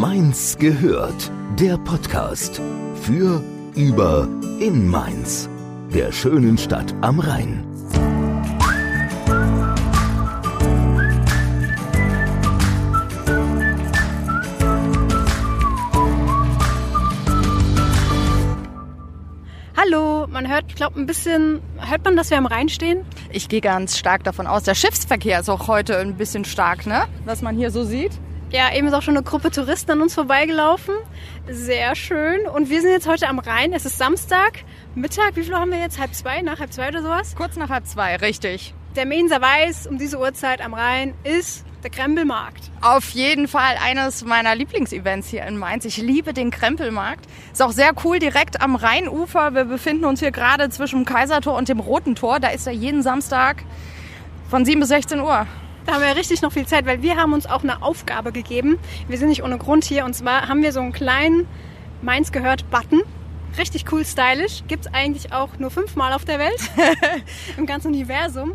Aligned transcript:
Mainz 0.00 0.56
gehört. 0.56 1.30
Der 1.58 1.76
Podcast 1.76 2.58
für, 3.02 3.44
über, 3.74 4.26
in 4.58 4.88
Mainz. 4.88 5.46
Der 5.92 6.10
schönen 6.10 6.56
Stadt 6.56 6.94
am 7.02 7.20
Rhein. 7.20 7.62
Hallo, 19.76 20.26
man 20.28 20.48
hört, 20.48 20.64
ich 20.68 20.76
glaube, 20.76 20.98
ein 20.98 21.04
bisschen, 21.04 21.60
hört 21.76 22.06
man, 22.06 22.16
dass 22.16 22.30
wir 22.30 22.38
am 22.38 22.46
Rhein 22.46 22.70
stehen? 22.70 23.04
Ich 23.30 23.50
gehe 23.50 23.60
ganz 23.60 23.98
stark 23.98 24.24
davon 24.24 24.46
aus, 24.46 24.62
der 24.62 24.74
Schiffsverkehr 24.74 25.40
ist 25.40 25.50
auch 25.50 25.68
heute 25.68 25.98
ein 25.98 26.16
bisschen 26.16 26.46
stark, 26.46 26.86
ne? 26.86 27.02
Was 27.26 27.42
man 27.42 27.54
hier 27.54 27.70
so 27.70 27.84
sieht. 27.84 28.12
Ja, 28.52 28.74
eben 28.74 28.88
ist 28.88 28.94
auch 28.94 29.02
schon 29.02 29.16
eine 29.16 29.22
Gruppe 29.22 29.52
Touristen 29.52 29.92
an 29.92 30.02
uns 30.02 30.14
vorbeigelaufen. 30.14 30.96
Sehr 31.48 31.94
schön. 31.94 32.48
Und 32.48 32.68
wir 32.68 32.80
sind 32.80 32.90
jetzt 32.90 33.06
heute 33.06 33.28
am 33.28 33.38
Rhein. 33.38 33.72
Es 33.72 33.84
ist 33.84 33.96
Samstag, 33.96 34.64
Mittag. 34.96 35.36
Wie 35.36 35.44
viel 35.44 35.54
haben 35.54 35.70
wir 35.70 35.78
jetzt? 35.78 36.00
Halb 36.00 36.14
zwei, 36.14 36.42
nach 36.42 36.58
halb 36.58 36.72
zwei 36.72 36.88
oder 36.88 37.00
sowas? 37.00 37.36
Kurz 37.36 37.54
nach 37.54 37.68
halb 37.68 37.86
zwei, 37.86 38.16
richtig. 38.16 38.74
Der 38.96 39.06
Mainzer 39.06 39.40
weiß, 39.40 39.86
um 39.86 39.98
diese 39.98 40.18
Uhrzeit 40.18 40.60
am 40.62 40.74
Rhein 40.74 41.14
ist 41.22 41.64
der 41.84 41.90
Krempelmarkt. 41.90 42.72
Auf 42.80 43.10
jeden 43.10 43.46
Fall 43.46 43.76
eines 43.84 44.24
meiner 44.24 44.56
Lieblingsevents 44.56 45.28
hier 45.28 45.44
in 45.44 45.56
Mainz. 45.56 45.84
Ich 45.84 45.98
liebe 45.98 46.32
den 46.32 46.50
Krempelmarkt. 46.50 47.26
Ist 47.52 47.62
auch 47.62 47.70
sehr 47.70 47.92
cool, 48.04 48.18
direkt 48.18 48.60
am 48.60 48.74
Rheinufer. 48.74 49.54
Wir 49.54 49.64
befinden 49.64 50.04
uns 50.04 50.18
hier 50.18 50.32
gerade 50.32 50.68
zwischen 50.70 51.04
dem 51.04 51.04
Kaisertor 51.04 51.56
und 51.56 51.68
dem 51.68 51.78
Roten 51.78 52.16
Tor. 52.16 52.40
Da 52.40 52.48
ist 52.48 52.66
er 52.66 52.72
jeden 52.72 53.04
Samstag 53.04 53.62
von 54.48 54.64
7 54.64 54.80
bis 54.80 54.88
16 54.88 55.20
Uhr. 55.20 55.46
Da 55.90 55.96
haben 55.96 56.04
wir 56.04 56.14
richtig 56.14 56.40
noch 56.40 56.52
viel 56.52 56.68
Zeit, 56.68 56.86
weil 56.86 57.02
wir 57.02 57.16
haben 57.16 57.32
uns 57.32 57.46
auch 57.46 57.64
eine 57.64 57.82
Aufgabe 57.82 58.30
gegeben. 58.30 58.78
Wir 59.08 59.18
sind 59.18 59.28
nicht 59.28 59.42
ohne 59.42 59.58
Grund 59.58 59.82
hier. 59.84 60.04
Und 60.04 60.14
zwar 60.14 60.46
haben 60.46 60.62
wir 60.62 60.70
so 60.70 60.78
einen 60.78 60.92
kleinen 60.92 61.48
Mainz 62.00 62.30
gehört 62.30 62.70
Button. 62.70 63.02
Richtig 63.58 63.90
cool 63.90 64.04
stylisch. 64.04 64.62
Gibt 64.68 64.86
es 64.86 64.94
eigentlich 64.94 65.32
auch 65.32 65.58
nur 65.58 65.72
fünfmal 65.72 66.12
auf 66.12 66.24
der 66.24 66.38
Welt. 66.38 66.60
Im 67.56 67.66
ganzen 67.66 67.88
Universum. 67.88 68.52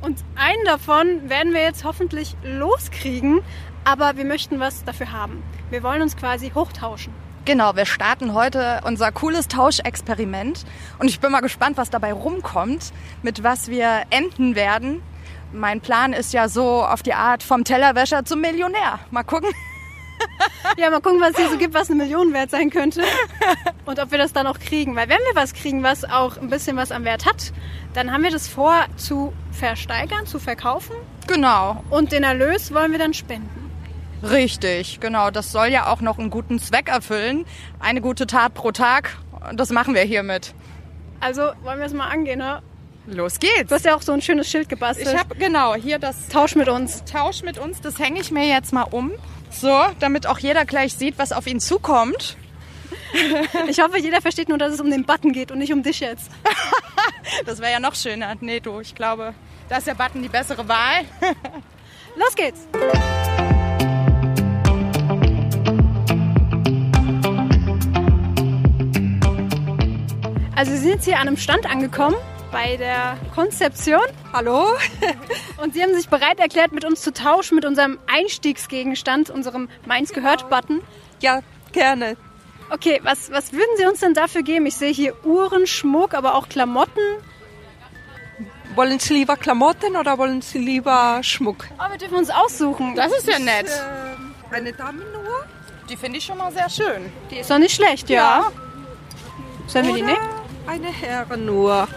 Und 0.00 0.24
einen 0.36 0.64
davon 0.64 1.28
werden 1.28 1.52
wir 1.52 1.60
jetzt 1.60 1.84
hoffentlich 1.84 2.34
loskriegen. 2.42 3.42
Aber 3.84 4.16
wir 4.16 4.24
möchten 4.24 4.58
was 4.58 4.84
dafür 4.84 5.12
haben. 5.12 5.42
Wir 5.68 5.82
wollen 5.82 6.00
uns 6.00 6.16
quasi 6.16 6.52
hochtauschen. 6.54 7.12
Genau, 7.44 7.76
wir 7.76 7.84
starten 7.84 8.32
heute 8.32 8.80
unser 8.86 9.12
cooles 9.12 9.48
Tauschexperiment. 9.48 10.64
Und 10.98 11.08
ich 11.08 11.20
bin 11.20 11.30
mal 11.30 11.40
gespannt, 11.40 11.76
was 11.76 11.90
dabei 11.90 12.14
rumkommt, 12.14 12.94
mit 13.22 13.42
was 13.42 13.68
wir 13.68 14.04
enden 14.08 14.54
werden. 14.54 15.02
Mein 15.54 15.80
Plan 15.80 16.12
ist 16.12 16.32
ja 16.32 16.48
so 16.48 16.84
auf 16.84 17.02
die 17.02 17.14
Art 17.14 17.42
vom 17.42 17.64
Tellerwäscher 17.64 18.24
zum 18.24 18.40
Millionär. 18.40 18.98
Mal 19.10 19.22
gucken. 19.22 19.50
Ja, 20.78 20.90
mal 20.90 21.00
gucken, 21.00 21.20
was 21.20 21.30
es 21.32 21.36
hier 21.36 21.50
so 21.50 21.58
gibt, 21.58 21.74
was 21.74 21.90
eine 21.90 22.02
Million 22.02 22.32
wert 22.32 22.50
sein 22.50 22.70
könnte. 22.70 23.02
Und 23.84 24.00
ob 24.00 24.10
wir 24.10 24.18
das 24.18 24.32
dann 24.32 24.46
auch 24.46 24.58
kriegen. 24.58 24.96
Weil 24.96 25.08
wenn 25.08 25.18
wir 25.18 25.34
was 25.34 25.52
kriegen, 25.52 25.82
was 25.82 26.04
auch 26.04 26.38
ein 26.38 26.48
bisschen 26.48 26.76
was 26.76 26.90
am 26.92 27.04
Wert 27.04 27.26
hat, 27.26 27.52
dann 27.92 28.10
haben 28.10 28.22
wir 28.22 28.30
das 28.30 28.48
vor 28.48 28.74
zu 28.96 29.32
versteigern, 29.52 30.24
zu 30.26 30.38
verkaufen. 30.38 30.94
Genau, 31.26 31.84
Und 31.90 32.10
den 32.12 32.22
Erlös 32.24 32.72
wollen 32.72 32.92
wir 32.92 32.98
dann 32.98 33.12
spenden. 33.12 33.70
richtig, 34.22 34.98
genau. 35.00 35.30
Das 35.30 35.52
soll 35.52 35.66
ja 35.68 35.86
auch 35.92 36.00
noch 36.00 36.18
einen 36.18 36.30
guten 36.30 36.58
Zweck 36.58 36.88
erfüllen. 36.88 37.44
Eine 37.78 38.00
gute 38.00 38.26
Tat 38.26 38.54
pro 38.54 38.72
Tag. 38.72 39.16
Und 39.50 39.60
das 39.60 39.70
machen 39.70 39.94
wir 39.94 40.02
hiermit. 40.02 40.54
Also 41.20 41.42
wollen 41.62 41.78
wir 41.78 41.86
es 41.86 41.92
mal 41.92 42.08
angehen, 42.08 42.38
ne? 42.38 42.62
Los 43.06 43.38
geht's. 43.38 43.68
Du 43.68 43.74
hast 43.74 43.84
ja 43.84 43.94
auch 43.94 44.02
so 44.02 44.12
ein 44.12 44.22
schönes 44.22 44.50
Schild 44.50 44.68
gebastelt. 44.68 45.08
Ich 45.08 45.18
habe 45.18 45.34
genau 45.34 45.74
hier 45.74 45.98
das 45.98 46.28
Tausch 46.28 46.54
mit 46.54 46.68
uns. 46.68 47.04
Tausch 47.04 47.42
mit 47.42 47.58
uns. 47.58 47.80
Das 47.80 47.98
hänge 47.98 48.20
ich 48.20 48.30
mir 48.30 48.46
jetzt 48.48 48.72
mal 48.72 48.84
um. 48.84 49.12
So, 49.50 49.78
damit 50.00 50.26
auch 50.26 50.38
jeder 50.38 50.64
gleich 50.64 50.94
sieht, 50.94 51.18
was 51.18 51.32
auf 51.32 51.46
ihn 51.46 51.60
zukommt. 51.60 52.36
Ich 53.68 53.80
hoffe, 53.80 53.98
jeder 53.98 54.20
versteht 54.20 54.48
nur, 54.48 54.58
dass 54.58 54.72
es 54.72 54.80
um 54.80 54.90
den 54.90 55.04
Button 55.04 55.32
geht 55.32 55.52
und 55.52 55.58
nicht 55.58 55.72
um 55.72 55.82
dich 55.82 56.00
jetzt. 56.00 56.30
Das 57.46 57.60
wäre 57.60 57.72
ja 57.72 57.80
noch 57.80 57.94
schöner. 57.94 58.34
Nee, 58.40 58.60
du, 58.60 58.80
ich 58.80 58.94
glaube, 58.94 59.34
da 59.68 59.78
ist 59.78 59.86
der 59.86 59.94
Button 59.94 60.22
die 60.22 60.28
bessere 60.28 60.68
Wahl. 60.68 61.04
Los 62.16 62.34
geht's! 62.34 62.66
Also 70.54 70.72
wir 70.72 70.78
sind 70.78 70.90
jetzt 70.90 71.04
hier 71.04 71.18
an 71.18 71.28
einem 71.28 71.36
Stand 71.36 71.66
angekommen 71.66 72.16
bei 72.54 72.76
der 72.76 73.18
Konzeption. 73.34 74.06
Hallo? 74.32 74.68
Und 75.60 75.74
Sie 75.74 75.82
haben 75.82 75.92
sich 75.92 76.08
bereit 76.08 76.38
erklärt, 76.38 76.70
mit 76.70 76.84
uns 76.84 77.02
zu 77.02 77.12
tauschen, 77.12 77.56
mit 77.56 77.64
unserem 77.64 77.98
Einstiegsgegenstand, 78.06 79.28
unserem 79.28 79.68
Mainz 79.86 80.12
gehört 80.12 80.48
Button. 80.50 80.80
Ja, 81.20 81.40
gerne. 81.72 82.16
Okay, 82.70 83.00
was, 83.02 83.32
was 83.32 83.52
würden 83.52 83.76
Sie 83.76 83.84
uns 83.86 83.98
denn 83.98 84.14
dafür 84.14 84.42
geben? 84.42 84.66
Ich 84.66 84.76
sehe 84.76 84.92
hier 84.92 85.26
Uhren, 85.26 85.66
Schmuck, 85.66 86.14
aber 86.14 86.36
auch 86.36 86.48
Klamotten. 86.48 87.00
Wollen 88.76 89.00
Sie 89.00 89.14
lieber 89.14 89.36
Klamotten 89.36 89.96
oder 89.96 90.16
wollen 90.16 90.40
Sie 90.40 90.58
lieber 90.58 91.18
Schmuck? 91.24 91.66
Oh, 91.80 91.90
wir 91.90 91.98
dürfen 91.98 92.18
uns 92.18 92.30
aussuchen. 92.30 92.94
Das 92.94 93.12
ist 93.12 93.28
ja 93.28 93.40
nett. 93.40 93.66
Äh, 93.66 94.54
eine 94.54 94.72
Damenuhr? 94.72 95.44
Die 95.90 95.96
finde 95.96 96.18
ich 96.18 96.24
schon 96.24 96.38
mal 96.38 96.52
sehr 96.52 96.70
schön. 96.70 97.12
Die 97.32 97.38
ist 97.38 97.50
doch 97.50 97.58
nicht 97.58 97.74
schlecht, 97.74 98.08
ja. 98.08 98.52
Sollen 99.66 99.88
wir 99.88 99.94
die 99.94 100.02
nehmen? 100.02 100.28
Eine 100.68 100.86
Herrenuhr. 100.86 101.88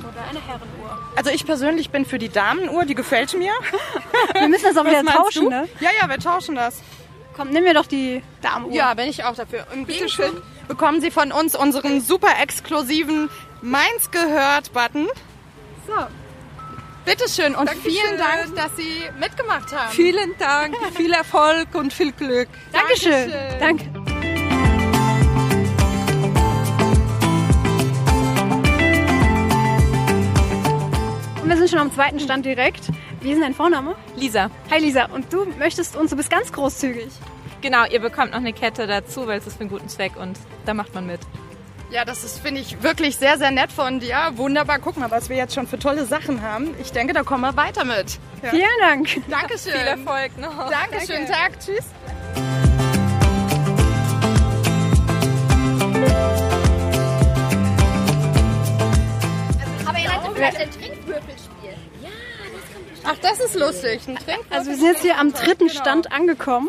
Oder 0.00 0.28
eine 0.28 0.40
Herrenuhr. 0.40 0.98
Also 1.16 1.30
ich 1.30 1.44
persönlich 1.46 1.90
bin 1.90 2.04
für 2.04 2.18
die 2.18 2.28
Damenuhr, 2.28 2.84
die 2.84 2.94
gefällt 2.94 3.34
mir. 3.34 3.52
Wir 4.38 4.48
müssen 4.48 4.64
das 4.64 4.76
auch 4.76 4.84
wieder 4.84 5.04
tauschen, 5.04 5.44
du? 5.44 5.50
ne? 5.50 5.68
Ja, 5.80 5.90
ja, 6.00 6.08
wir 6.08 6.18
tauschen 6.18 6.54
das. 6.56 6.82
Komm, 7.36 7.50
nimm 7.50 7.64
mir 7.64 7.74
doch 7.74 7.86
die 7.86 8.22
Damenuhr. 8.42 8.72
Ja, 8.74 8.94
bin 8.94 9.08
ich 9.08 9.24
auch 9.24 9.34
dafür. 9.34 9.66
Im 9.72 9.86
Bitte 9.86 10.08
schön. 10.08 10.40
bekommen 10.68 11.00
Sie 11.00 11.10
von 11.10 11.32
uns 11.32 11.54
unseren 11.56 12.00
super 12.00 12.28
exklusiven 12.40 13.28
Mainz 13.62 14.10
gehört 14.10 14.72
Button. 14.72 15.08
So. 15.86 15.92
Bitteschön 17.04 17.54
und 17.54 17.68
Dankeschön. 17.68 17.92
vielen 17.92 18.18
Dank, 18.18 18.56
dass 18.56 18.76
Sie 18.76 19.02
mitgemacht 19.20 19.72
haben. 19.76 19.90
Vielen 19.92 20.36
Dank, 20.38 20.74
viel 20.96 21.12
Erfolg 21.12 21.74
und 21.74 21.92
viel 21.92 22.12
Glück. 22.12 22.48
Dankeschön. 22.72 23.30
Dankeschön. 23.30 23.58
Danke. 23.60 24.03
Wir 31.48 31.56
sind 31.56 31.70
schon 31.70 31.78
am 31.78 31.92
zweiten 31.92 32.20
Stand 32.20 32.46
direkt. 32.46 32.88
Wie 33.20 33.30
ist 33.30 33.34
denn 33.34 33.42
dein 33.42 33.54
Vorname? 33.54 33.96
Lisa. 34.16 34.50
Hi 34.70 34.80
Lisa, 34.80 35.06
und 35.06 35.32
du 35.32 35.44
möchtest 35.58 35.96
uns, 35.96 36.10
du 36.10 36.16
bist 36.16 36.30
ganz 36.30 36.52
großzügig. 36.52 37.08
Genau, 37.60 37.84
ihr 37.86 38.00
bekommt 38.00 38.32
noch 38.32 38.38
eine 38.38 38.52
Kette 38.52 38.86
dazu, 38.86 39.26
weil 39.26 39.38
es 39.38 39.46
ist 39.46 39.54
für 39.56 39.60
einen 39.60 39.70
guten 39.70 39.88
Zweck 39.88 40.16
und 40.16 40.38
da 40.66 40.74
macht 40.74 40.94
man 40.94 41.06
mit. 41.06 41.20
Ja, 41.90 42.04
das 42.04 42.24
ist, 42.24 42.40
finde 42.40 42.60
ich, 42.60 42.82
wirklich 42.82 43.16
sehr, 43.16 43.38
sehr 43.38 43.50
nett 43.50 43.70
von 43.70 44.00
dir. 44.00 44.32
Wunderbar. 44.34 44.78
Guck 44.80 44.96
mal, 44.96 45.10
was 45.10 45.28
wir 45.28 45.36
jetzt 45.36 45.54
schon 45.54 45.66
für 45.66 45.78
tolle 45.78 46.06
Sachen 46.06 46.42
haben. 46.42 46.74
Ich 46.80 46.92
denke, 46.92 47.12
da 47.12 47.22
kommen 47.22 47.42
wir 47.42 47.56
weiter 47.56 47.84
mit. 47.84 48.18
Vielen 48.42 48.64
Dank. 48.80 49.08
Dankeschön. 49.28 49.72
Viel 49.72 49.86
Erfolg 49.86 50.36
noch. 50.38 50.70
Dankeschön. 50.70 51.26
Tag. 51.26 51.60
Tschüss. 51.60 51.84
Aber 59.86 59.98
ihr 59.98 60.08
seid 60.08 60.20
vielleicht 60.34 60.58
ein 60.58 60.70
Trinkwürfelspiel. 60.70 60.93
Ach, 63.04 63.16
das 63.20 63.40
ist 63.40 63.54
lustig. 63.54 64.00
Also 64.50 64.70
wir 64.70 64.76
sind 64.78 64.86
jetzt 64.86 65.02
hier 65.02 65.18
am 65.18 65.32
dritten 65.32 65.68
Genau. 65.68 65.80
Stand 65.80 66.12
angekommen. 66.12 66.68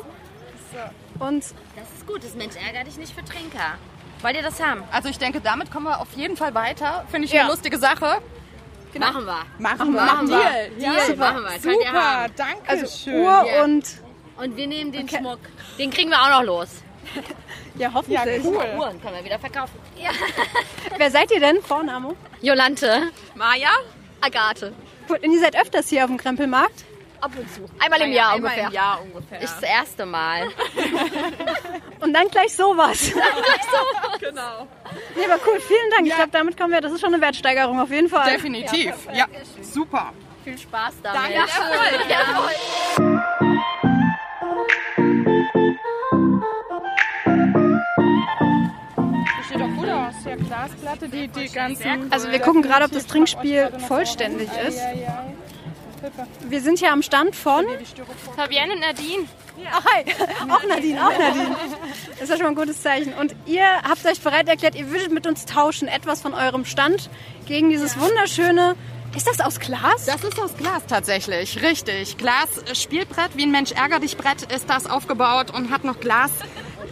Und 1.20 1.44
Das 1.44 1.88
ist 1.98 2.06
gut, 2.08 2.24
das 2.24 2.36
Mensch 2.36 2.56
ärger 2.56 2.84
dich 2.84 2.98
nicht 2.98 3.14
für 3.16 3.24
Trinker. 3.24 3.76
Wollt 4.22 4.36
ihr 4.36 4.42
das 4.44 4.62
haben? 4.62 4.84
Also 4.92 5.10
ich 5.10 5.18
denke, 5.18 5.40
damit 5.40 5.72
kommen 5.72 5.86
wir 5.86 6.00
auf 6.02 6.12
jeden 6.16 6.36
Fall 6.36 6.54
weiter. 6.54 7.06
Finde 7.10 7.26
ich 7.28 7.34
Ja. 7.34 7.42
eine 7.44 7.52
lustige 7.52 7.78
Sache. 7.78 8.18
Machen 8.98 9.26
wir. 9.26 9.40
Machen 9.60 9.94
wir. 9.94 10.02
Machen 10.02 10.30
wir. 10.30 10.38
Deal. 10.38 10.70
Deal, 10.80 11.06
super. 11.08 11.18
machen 11.34 11.44
wir. 11.44 11.60
Super. 11.60 11.92
haben. 11.94 12.34
Danke 12.38 12.70
also 12.70 12.88
schön. 12.88 13.16
Uhr 13.22 13.46
Ja. 13.46 13.64
und 13.64 13.84
Und 14.38 14.58
wir 14.58 14.68
nehmen 14.68 14.92
den 14.92 15.08
Schmuck. 15.10 15.40
Den 15.80 15.90
kriegen 15.92 16.10
wir 16.10 16.22
auch 16.22 16.30
noch 16.30 16.44
los. 16.44 16.68
ja 17.78 17.90
hoffentlich. 17.94 18.20
Ja, 18.20 18.50
cool. 18.50 18.66
Uhren 18.78 19.02
können 19.02 19.16
wir 19.18 19.24
wieder 19.26 19.40
verkaufen. 19.40 19.78
Ja. 19.98 20.10
Wer 20.98 21.12
seid 21.12 21.32
ihr 21.32 21.40
denn? 21.40 21.62
Vorname? 21.62 22.16
Jolante. 22.42 23.12
Maja. 23.36 23.70
Agathe. 24.22 24.74
Gut, 25.08 25.24
Und 25.24 25.32
ihr 25.32 25.40
seid 25.40 25.56
öfters 25.60 25.90
hier 25.90 26.04
auf 26.04 26.10
dem 26.10 26.18
Krempelmarkt? 26.18 26.84
Ab 27.22 27.32
und 27.38 27.52
zu. 27.54 27.62
Einmal 27.80 28.02
im 28.02 28.12
Jahr 28.12 28.34
Einmal 28.34 28.52
ungefähr. 28.52 28.68
im 28.68 28.74
Jahr 28.74 29.02
ungefähr. 29.02 29.42
Ist 29.42 29.56
das 29.62 29.64
erste 29.70 30.06
Mal. 30.06 30.44
Und 32.02 32.14
dann 32.14 32.28
gleich 32.28 32.54
sowas. 32.54 33.12
genau. 34.20 34.68
Nee, 35.16 35.24
aber 35.26 35.40
cool, 35.48 35.60
vielen 35.60 35.90
Dank. 35.92 36.08
Ich 36.08 36.14
glaube, 36.14 36.30
damit 36.32 36.58
kommen 36.58 36.72
wir, 36.74 36.82
das 36.82 36.92
ist 36.92 37.02
schon 37.02 37.14
eine 37.14 37.22
Wertsteigerung 37.22 37.80
auf 37.80 37.90
jeden 37.90 38.10
Fall. 38.10 38.32
Definitiv. 38.32 38.94
Ja, 39.14 39.26
super. 39.62 40.14
Viel 40.44 40.58
Spaß 40.58 40.94
damit. 41.02 41.20
Dankeschön. 41.36 42.10
Ja. 42.10 42.20
Das 43.00 43.75
doch 49.66 49.76
gut 49.76 49.90
aus. 49.90 50.14
Ja, 50.26 50.36
Glasplatte, 50.36 51.10
die, 51.10 51.28
die 51.28 51.50
ganzen... 51.50 52.12
Also 52.12 52.32
wir 52.32 52.40
gucken 52.40 52.62
gerade, 52.62 52.86
ob 52.86 52.92
das 52.92 53.06
Trinkspiel 53.08 53.72
vollständig 53.88 54.50
ist. 54.68 54.80
Wir 56.48 56.62
sind 56.62 56.80
hier 56.80 56.92
am 56.92 57.02
Stand 57.02 57.36
von. 57.36 57.66
Fabienne 58.36 58.74
und 58.74 58.80
Nadine. 58.80 59.26
Ach, 59.72 59.84
hi. 59.86 60.06
Auch 60.52 60.68
Nadine, 60.68 61.04
auch 61.04 61.18
Nadine. 61.18 61.56
Das 62.12 62.22
ist 62.22 62.30
ja 62.30 62.36
schon 62.36 62.44
mal 62.44 62.50
ein 62.50 62.56
gutes 62.56 62.82
Zeichen. 62.82 63.14
Und 63.14 63.36
ihr 63.46 63.66
habt 63.82 64.06
euch 64.06 64.20
bereit 64.20 64.48
erklärt, 64.48 64.76
ihr 64.76 64.92
würdet 64.92 65.12
mit 65.12 65.26
uns 65.26 65.46
tauschen, 65.46 65.88
etwas 65.88 66.22
von 66.22 66.34
eurem 66.34 66.66
Stand 66.66 67.10
gegen 67.48 67.70
dieses 67.70 68.00
wunderschöne. 68.00 68.76
Ist 69.16 69.28
das 69.28 69.40
aus 69.40 69.60
Glas? 69.60 70.06
Das 70.06 70.24
ist 70.26 70.38
aus 70.40 70.58
Glas 70.58 70.84
tatsächlich, 70.88 71.62
richtig. 71.62 72.18
Glas 72.18 72.58
äh, 72.70 72.76
Spielbrett, 72.76 73.32
wie 73.36 73.44
ein 73.44 73.52
Mensch 73.52 73.72
ärger 73.72 74.00
dich 74.00 74.18
Brett 74.18 74.52
ist 74.52 74.70
das 74.70 74.88
aufgebaut 74.88 75.52
und 75.52 75.72
hat 75.72 75.86
noch 75.86 76.02
Glas 76.02 76.32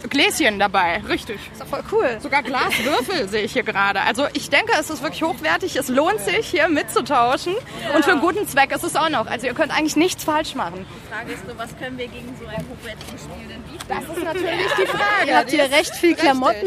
Gläschen 0.08 0.58
dabei, 0.58 1.02
richtig. 1.08 1.38
ist 1.52 1.60
doch 1.60 1.66
voll 1.66 1.82
cool. 1.92 2.18
Sogar 2.20 2.42
Glaswürfel 2.42 3.28
sehe 3.28 3.42
ich 3.42 3.52
hier 3.52 3.62
gerade. 3.62 4.02
Also 4.02 4.26
ich 4.34 4.50
denke, 4.50 4.72
es 4.78 4.90
ist 4.90 5.02
wirklich 5.02 5.22
hochwertig. 5.22 5.76
Es 5.76 5.88
lohnt 5.88 6.20
sich, 6.20 6.48
hier 6.48 6.68
mitzutauschen. 6.68 7.54
Und 7.94 8.04
für 8.04 8.12
einen 8.12 8.20
guten 8.20 8.46
Zweck 8.46 8.72
ist 8.72 8.84
es 8.84 8.96
auch 8.96 9.08
noch. 9.08 9.26
Also 9.26 9.46
ihr 9.46 9.54
könnt 9.54 9.76
eigentlich 9.76 9.96
nichts 9.96 10.24
falsch 10.24 10.54
machen. 10.54 10.84
Die 10.86 11.12
Frage 11.12 11.32
ist 11.32 11.46
nur, 11.46 11.56
was 11.58 11.76
können 11.78 11.96
wir 11.98 12.08
gegen 12.08 12.34
so 12.38 12.46
ein 12.46 12.64
hochwertiges 12.68 13.22
Spiel 13.22 13.48
denn 13.48 13.62
bieten? 13.62 13.84
Das 13.88 14.16
ist 14.16 14.24
natürlich 14.24 14.72
die 14.78 14.86
Frage. 14.86 15.28
Ihr 15.28 15.36
habt 15.38 15.50
hier 15.50 15.70
recht 15.70 15.94
viel 15.96 16.14
Klamotten. 16.14 16.66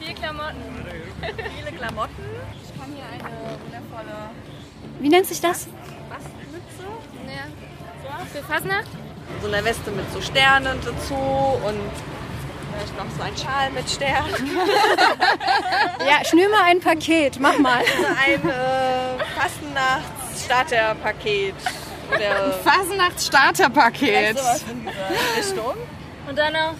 Vier 0.00 0.14
Klamotten. 0.14 0.62
Viele 1.22 1.78
Klamotten. 1.78 2.24
Ich 2.64 2.80
kann 2.80 2.92
hier 2.94 3.04
eine 3.12 3.58
wundervolle 3.64 4.30
Wie 4.98 5.08
nennt 5.08 5.26
sich 5.26 5.40
das? 5.40 5.66
Ja. 7.26 7.44
So, 8.02 8.38
für 8.38 8.44
Fasnacht? 8.44 8.88
So 9.40 9.48
eine 9.48 9.64
Weste 9.64 9.90
mit 9.92 10.12
so 10.12 10.20
Sternen 10.20 10.78
dazu 10.84 11.14
und 11.14 11.90
vielleicht 12.72 12.96
noch 12.96 13.04
so 13.16 13.22
ein 13.22 13.36
Schal 13.36 13.70
mit 13.70 13.88
Sternen. 13.90 14.34
Ja, 16.04 16.24
schnür 16.24 16.48
mal 16.50 16.64
ein 16.64 16.80
Paket. 16.80 17.38
Mach 17.38 17.56
mal. 17.58 17.78
Ein 17.78 18.48
äh, 18.48 19.18
Fastnachts-Starterpaket. 19.38 21.54
Oder 22.10 22.52
Fasnachts-Starterpaket. 22.64 24.36
sowas 24.38 24.64
in 24.70 24.80
dieser 24.86 25.36
Richtung. 25.36 25.74
Und 26.28 26.36
dann 26.38 26.52
noch 26.52 26.74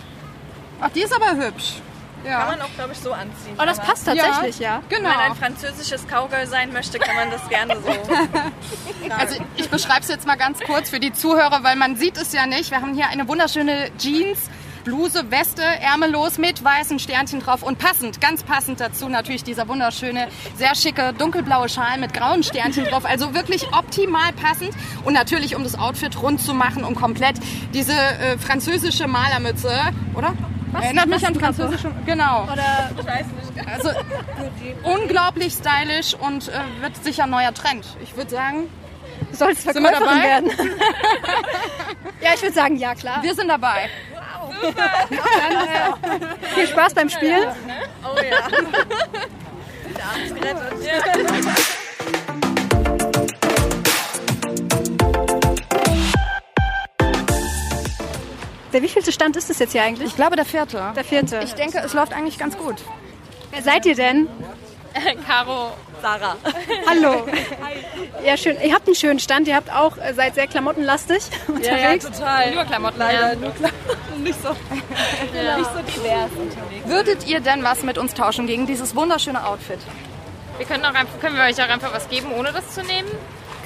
Ach, 0.81 0.89
die 0.91 1.03
ist 1.03 1.15
aber 1.15 1.37
hübsch. 1.37 1.75
Kann 2.25 2.33
Ja. 2.33 2.47
man 2.47 2.61
auch, 2.63 2.75
glaube 2.75 2.93
ich, 2.93 2.99
so 2.99 3.13
anziehen. 3.13 3.55
Oh, 3.59 3.63
das 3.65 3.79
Aber 3.79 3.89
passt 3.89 4.05
tatsächlich, 4.07 4.59
ja. 4.59 4.83
Genau. 4.89 5.09
Wenn 5.11 5.17
man 5.17 5.31
ein 5.31 5.37
französisches 5.37 6.05
Cowgirl 6.09 6.47
sein 6.49 6.73
möchte, 6.73 6.99
kann 6.99 7.15
man 7.15 7.31
das 7.31 7.49
gerne 7.49 7.77
so. 7.81 7.89
Also 9.19 9.37
ich 9.57 9.69
beschreibe 9.69 10.01
es 10.01 10.09
jetzt 10.09 10.27
mal 10.27 10.37
ganz 10.37 10.59
kurz 10.61 10.89
für 10.91 10.99
die 11.01 11.13
Zuhörer, 11.13 11.63
weil 11.65 11.75
man 11.77 11.97
sieht 11.97 12.17
es 12.17 12.33
ja 12.33 12.47
nicht. 12.47 12.71
Wir 12.71 12.81
haben 12.81 12.95
hier 12.95 13.09
eine 13.09 13.27
wunderschöne 13.29 13.91
Jeans, 13.99 14.39
Bluse, 14.85 15.31
Weste, 15.31 15.63
ärmellos 15.63 16.39
mit 16.39 16.63
weißen 16.63 16.99
Sternchen 16.99 17.41
drauf 17.41 17.63
und 17.63 17.79
passend, 17.79 18.21
ganz 18.21 18.43
passend 18.43 18.81
dazu 18.81 19.09
natürlich 19.09 19.45
dieser 19.45 19.69
wunderschöne, 19.69 20.29
sehr 20.57 20.75
schicke 20.75 21.13
dunkelblaue 21.17 21.69
Schal 21.69 21.99
mit 21.99 22.13
grauen 22.13 22.43
Sternchen 22.43 22.85
drauf. 22.85 23.05
Also 23.05 23.35
wirklich 23.35 23.67
optimal 23.73 24.33
passend 24.33 24.71
und 25.05 25.15
natürlich 25.15 25.57
um 25.57 25.63
das 25.63 25.79
Outfit 25.79 26.21
rund 26.23 26.41
zu 26.41 26.55
machen 26.55 26.85
und 26.85 26.95
komplett 26.95 27.37
diese 27.73 27.93
äh, 27.93 28.39
französische 28.39 29.07
Malermütze, 29.07 29.73
oder? 30.15 30.35
Erinnert 30.81 31.07
mich 31.07 31.27
an 31.27 31.35
französische. 31.35 31.91
Genau. 32.07 32.45
Oder 32.45 32.91
Also 33.67 33.91
unglaublich 34.85 35.53
stylisch 35.53 36.15
und 36.15 36.49
äh, 36.49 36.53
wird 36.81 37.05
sicher 37.05 37.25
ein 37.25 37.31
neuer 37.31 37.53
Trend. 37.53 37.85
Ich 38.03 38.17
würde 38.17 38.31
sagen, 38.31 38.69
soll 39.33 39.53
es 39.53 39.63
Verkäuferin 39.63 40.23
werden? 40.23 40.51
ja, 42.23 42.31
ich 42.35 42.43
würde 42.43 42.55
sagen, 42.55 42.77
ja 42.77 42.95
klar. 42.95 43.23
wir 43.23 43.35
sind 43.35 43.49
dabei. 43.49 43.91
Viel 46.55 46.67
Spaß 46.67 46.95
beim 46.95 47.09
Spielen. 47.09 47.49
Oh 48.05 48.17
ja. 48.23 48.49
Der 58.73 58.83
wievielte 58.83 59.13
Stand 59.13 59.37
ist 59.37 59.51
das 59.51 59.59
jetzt 59.59 59.73
hier 59.73 59.83
eigentlich? 59.83 60.09
Ich 60.09 60.17
glaube, 60.17 60.37
der 60.37 60.47
vierte. 60.47 60.93
Der 60.97 61.05
vierte. 61.05 61.41
Ich 61.45 61.55
denke, 61.55 61.79
es 61.79 61.93
läuft 61.93 62.15
eigentlich 62.15 62.39
ganz 62.39 62.57
gut. 62.57 62.77
Wer 63.51 63.63
seid 63.63 63.85
ihr 63.85 63.95
denn? 63.95 64.29
Caro. 65.27 65.73
Sarah. 66.03 66.37
Hallo. 66.89 67.27
Ja, 68.25 68.37
schön. 68.37 68.57
Ihr 68.61 68.75
habt 68.75 68.87
einen 68.87 68.97
schönen 68.97 69.19
Stand. 69.21 69.47
Ihr 69.49 69.55
habt 69.57 69.73
auch 69.73 69.97
äh, 69.99 70.13
seid 70.15 70.35
sehr 70.35 70.47
klamottenlastig 70.49 71.23
unterwegs. 71.49 72.05
total. 72.05 72.53
Nur 72.55 72.65
Klamotten. 72.65 72.99
Leider 72.99 73.33
Ja. 73.33 73.37
nur 73.37 73.53
Klamotten. 73.55 74.23
Nicht 74.23 74.43
so, 74.43 74.51
nicht 74.73 75.71
so 75.73 75.81
divers 76.03 76.31
unterwegs. 76.39 76.87
Würdet 76.87 77.27
ihr 77.27 77.41
denn 77.41 77.63
was 77.65 77.83
mit 77.83 77.99
uns 77.99 78.15
tauschen 78.15 78.47
gegen 78.47 78.67
dieses 78.67 78.95
wunderschöne 78.95 79.47
Outfit? 79.47 79.79
Wir 80.59 80.67
können, 80.67 80.85
auch 80.85 80.95
einfach, 80.95 81.19
können 81.21 81.37
wir 81.37 81.45
euch 81.45 81.61
auch 81.63 81.69
einfach 81.69 81.95
was 81.95 82.09
geben, 82.09 82.31
ohne 82.37 82.53
das 82.53 82.69
zu 82.75 82.83
nehmen? 82.83 83.09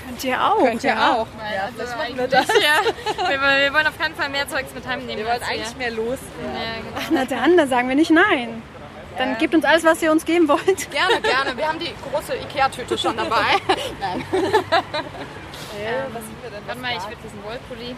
Könnt 0.06 0.22
ihr 0.24 0.40
auch. 0.42 0.62
Könnt 0.62 0.84
ihr 0.84 0.94
auch. 0.96 1.26
Ja, 1.54 1.68
vielleicht 1.74 1.96
machen 1.98 2.16
wir 2.16 2.28
das. 2.28 2.46
Ja. 2.46 3.28
Wir, 3.28 3.40
wir 3.40 3.72
wollen 3.74 3.86
auf 3.86 3.98
keinen 3.98 4.14
Fall 4.14 4.28
mehr 4.28 4.48
Zeugs 4.48 4.72
mit 4.74 4.86
heimnehmen. 4.86 5.18
Wir 5.18 5.26
wollten 5.26 5.42
als 5.42 5.50
eigentlich 5.52 5.76
mehr 5.76 5.90
los. 5.90 6.18
Ja, 6.42 7.00
genau. 7.10 7.10
Na 7.10 7.24
dann, 7.24 7.56
da 7.56 7.66
sagen 7.66 7.88
wir 7.88 7.96
nicht 7.96 8.10
nein. 8.12 8.62
Dann 9.18 9.38
gebt 9.38 9.54
uns 9.54 9.64
alles, 9.64 9.84
was 9.84 10.02
ihr 10.02 10.12
uns 10.12 10.24
geben 10.24 10.48
wollt. 10.48 10.90
Gerne, 10.90 11.20
gerne. 11.22 11.56
Wir 11.56 11.68
haben 11.68 11.78
die 11.78 11.92
große 12.10 12.36
Ikea-Tüte 12.36 12.98
schon 12.98 13.16
dabei. 13.16 13.56
Nein. 14.00 14.24
Warte 16.66 16.80
mal, 16.80 16.92
ich 16.96 17.02
würde 17.04 17.16
diesen 17.24 17.42
Wollpulli. 17.44 17.94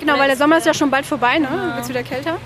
Genau, 0.00 0.18
weil 0.18 0.28
der 0.28 0.36
Sommer 0.36 0.58
ist 0.58 0.66
ja 0.66 0.74
schon 0.74 0.90
bald 0.90 1.06
vorbei, 1.06 1.38
ne? 1.38 1.48
Dann 1.48 1.76
wird's 1.76 1.88
wieder 1.88 2.02
kälter. 2.02 2.38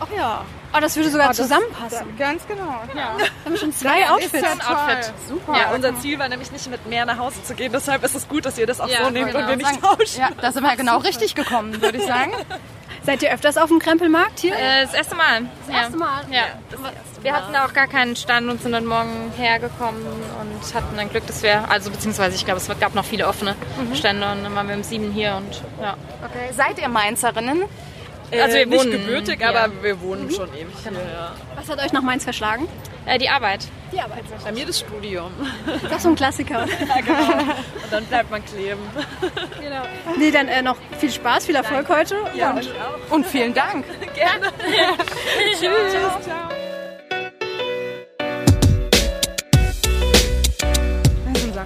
Ach 0.00 0.06
ja. 0.16 0.44
Oh, 0.76 0.80
das 0.80 0.94
würde 0.96 1.08
sogar 1.10 1.32
zusammenpassen. 1.32 2.16
Ganz 2.18 2.46
genau. 2.46 2.82
Ja. 2.94 3.14
Wir 3.16 3.26
haben 3.46 3.56
schon 3.56 3.72
zwei 3.72 4.08
Outfits. 4.10 4.44
Ein 4.44 4.60
Outfit. 4.60 5.12
Super. 5.26 5.56
Ja, 5.58 5.70
unser 5.74 5.98
Ziel 5.98 6.18
war 6.18 6.28
nämlich 6.28 6.52
nicht 6.52 6.68
mit 6.70 6.86
mehr 6.86 7.06
nach 7.06 7.16
Hause 7.16 7.42
zu 7.42 7.54
gehen. 7.54 7.72
Deshalb 7.72 8.04
ist 8.04 8.14
es 8.14 8.28
gut, 8.28 8.44
dass 8.44 8.58
ihr 8.58 8.66
das 8.66 8.80
auch 8.80 8.88
Ja, 8.88 9.04
so 9.04 9.10
nehmt 9.10 9.32
genau. 9.32 9.40
und 9.40 9.48
wir 9.48 9.56
nicht 9.56 9.80
tauschen. 9.82 10.20
Ja, 10.20 10.28
da 10.40 10.52
sind 10.52 10.62
wir 10.62 10.76
genau 10.76 10.98
richtig 10.98 11.34
gekommen, 11.34 11.80
würde 11.80 11.98
ich 11.98 12.06
sagen. 12.06 12.32
Seid 13.08 13.22
ihr 13.22 13.32
öfters 13.32 13.56
auf 13.56 13.70
dem 13.70 13.78
Krempelmarkt 13.78 14.38
hier? 14.40 14.52
Äh, 14.54 14.82
das 14.82 14.92
erste 14.92 15.14
Mal. 15.14 15.46
Das 15.66 15.74
erste 15.74 15.96
Mal? 15.96 16.26
Ja. 16.30 16.42
Wir 17.22 17.32
hatten 17.32 17.56
auch 17.56 17.72
gar 17.72 17.86
keinen 17.86 18.16
Stand 18.16 18.50
und 18.50 18.60
sind 18.60 18.72
dann 18.72 18.84
morgen 18.84 19.32
hergekommen 19.34 20.02
und 20.02 20.74
hatten 20.74 20.94
dann 20.94 21.08
Glück, 21.08 21.26
dass 21.26 21.42
wir, 21.42 21.70
also 21.70 21.90
beziehungsweise 21.90 22.36
ich 22.36 22.44
glaube, 22.44 22.60
es 22.60 22.68
gab 22.78 22.94
noch 22.94 23.06
viele 23.06 23.26
offene 23.26 23.54
Stände 23.94 24.30
und 24.30 24.44
dann 24.44 24.54
waren 24.54 24.68
wir 24.68 24.76
um 24.76 24.82
sieben 24.82 25.10
hier 25.10 25.36
und 25.36 25.62
ja. 25.80 25.96
Okay. 26.22 26.52
Seid 26.52 26.78
ihr 26.78 26.90
Mainzerinnen? 26.90 27.62
Also 28.30 28.54
wir 28.56 28.62
Äh, 28.62 28.66
nicht 28.66 28.78
wohnen 28.80 28.90
gebürtig, 28.92 29.38
hier. 29.38 29.48
aber 29.48 29.72
wir 29.82 30.00
wohnen 30.00 30.30
schon 30.30 30.48
ewig 30.54 30.66
hier. 30.82 30.92
Ja. 30.92 31.34
Was 31.56 31.68
hat 31.68 31.82
euch 31.84 31.92
nach 31.92 32.02
Mainz 32.02 32.24
verschlagen? 32.24 32.68
Äh, 33.06 33.18
die 33.18 33.28
Arbeit. 33.28 33.66
Die 33.90 34.00
Arbeit. 34.00 34.22
Bei 34.44 34.52
mir 34.52 34.66
das 34.66 34.80
Studium. 34.80 35.30
Das 35.84 35.92
ist 35.92 36.02
so 36.02 36.08
ein 36.10 36.14
Klassiker. 36.14 36.62
Und 36.64 36.70
dann 37.92 38.04
bleibt 38.04 38.30
man 38.30 38.44
kleben. 38.44 38.80
Nee, 40.18 40.30
dann 40.30 40.48
äh, 40.48 40.62
noch 40.62 40.76
viel 40.98 41.10
Spaß, 41.12 41.46
viel 41.46 41.54
Erfolg 41.54 41.88
heute. 41.88 42.16
Ja, 42.34 42.50
Und. 42.52 42.68
Und 43.10 43.26
vielen 43.26 43.52
Dank. 43.54 43.84
Gerne. 44.14 44.52
Tschüss. 45.52 45.60
Ciao. 45.90 46.18
Da 46.26 46.57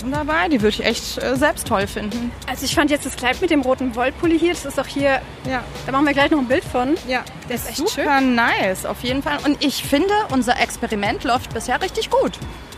Sachen 0.03 0.13
dabei, 0.13 0.49
die 0.49 0.61
würde 0.61 0.69
ich 0.81 0.85
echt 0.85 1.23
äh, 1.23 1.37
selbst 1.37 1.67
toll 1.69 1.87
finden. 1.87 2.33
also 2.49 2.65
ich 2.65 2.75
fand 2.75 2.91
jetzt 2.91 3.07
das 3.07 3.15
Kleid 3.17 3.41
mit 3.41 3.51
dem 3.51 3.61
roten 3.61 3.95
Wollpulli 3.95 4.37
hier, 4.39 4.53
das 4.53 4.65
ist 4.65 4.81
auch 4.81 4.87
hier, 4.87 5.21
Ja. 5.49 5.63
da 5.87 5.93
machen 5.93 6.07
wir 6.07 6.13
gleich 6.13 6.31
noch 6.31 6.39
ein 6.41 6.49
Bild 6.49 6.65
von. 6.65 6.97
Ja, 7.07 7.23
Der 7.49 7.57
ist 7.57 7.69
echt 7.69 7.77
super 7.89 8.21
nice, 8.21 8.85
auf 8.85 9.03
jeden 9.03 9.23
Fall. 9.23 9.39
Und 9.45 9.65
ich 9.65 9.85
finde, 9.85 10.13
unser 10.31 10.59
Experiment 10.61 11.23
läuft 11.25 11.55
bisher 11.55 11.81
richtig 11.81 12.11
gut. 12.11 12.33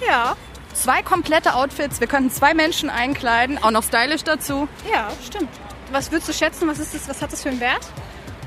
Ja, 0.07 0.37
Zwei 0.75 1.02
komplette 1.02 1.54
Outfits, 1.54 2.00
wir 2.00 2.09
könnten 2.09 2.33
zwei 2.33 2.52
Menschen 2.52 2.90
einkleiden, 2.90 3.62
auch 3.62 3.71
noch 3.71 3.85
stylisch 3.85 4.25
dazu. 4.25 4.66
ja, 4.93 5.09
stimmt. 5.25 5.49
Was 5.93 6.11
würdest 6.11 6.28
du 6.28 6.33
schätzen, 6.33 6.66
was 6.69 6.78
ist 6.81 6.93
das, 6.95 7.09
was 7.09 7.23
hat 7.23 7.33
das 7.33 7.43
für 7.43 7.50
einen 7.50 7.61
Wert? 7.61 7.87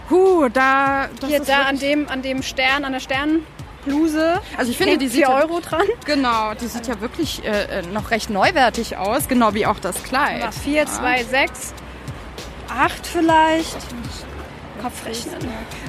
Huh, 0.10 0.50
da, 0.50 1.08
das 1.22 1.30
hier 1.30 1.40
ist 1.40 1.48
da 1.50 1.62
an 1.64 1.80
dem, 1.80 2.10
an 2.10 2.22
dem 2.22 2.44
Stern, 2.44 2.84
an 2.84 2.92
der 2.92 3.00
Sternbluse. 3.82 4.42
Also 4.58 4.72
ich 4.72 4.78
finde, 4.78 4.98
die 4.98 5.08
sieht 5.08 5.26
4 5.26 5.30
ja- 5.30 5.42
Euro 5.42 5.60
dran. 5.60 5.82
Genau, 6.06 6.54
die 6.54 6.68
sieht 6.68 6.88
ja 6.88 7.00
wirklich 7.02 7.44
äh, 7.46 7.82
noch 7.94 8.12
recht 8.12 8.30
neuwertig 8.30 8.98
aus, 8.98 9.28
genau 9.28 9.54
wie 9.54 9.66
auch 9.66 9.80
das 9.80 10.04
Kleid. 10.04 10.42
Mal 10.42 10.52
4, 10.52 10.86
2, 10.86 11.24
6, 11.24 11.74
8 12.70 13.08
vielleicht. 13.08 13.78
Kopfrechnen. 14.82 15.36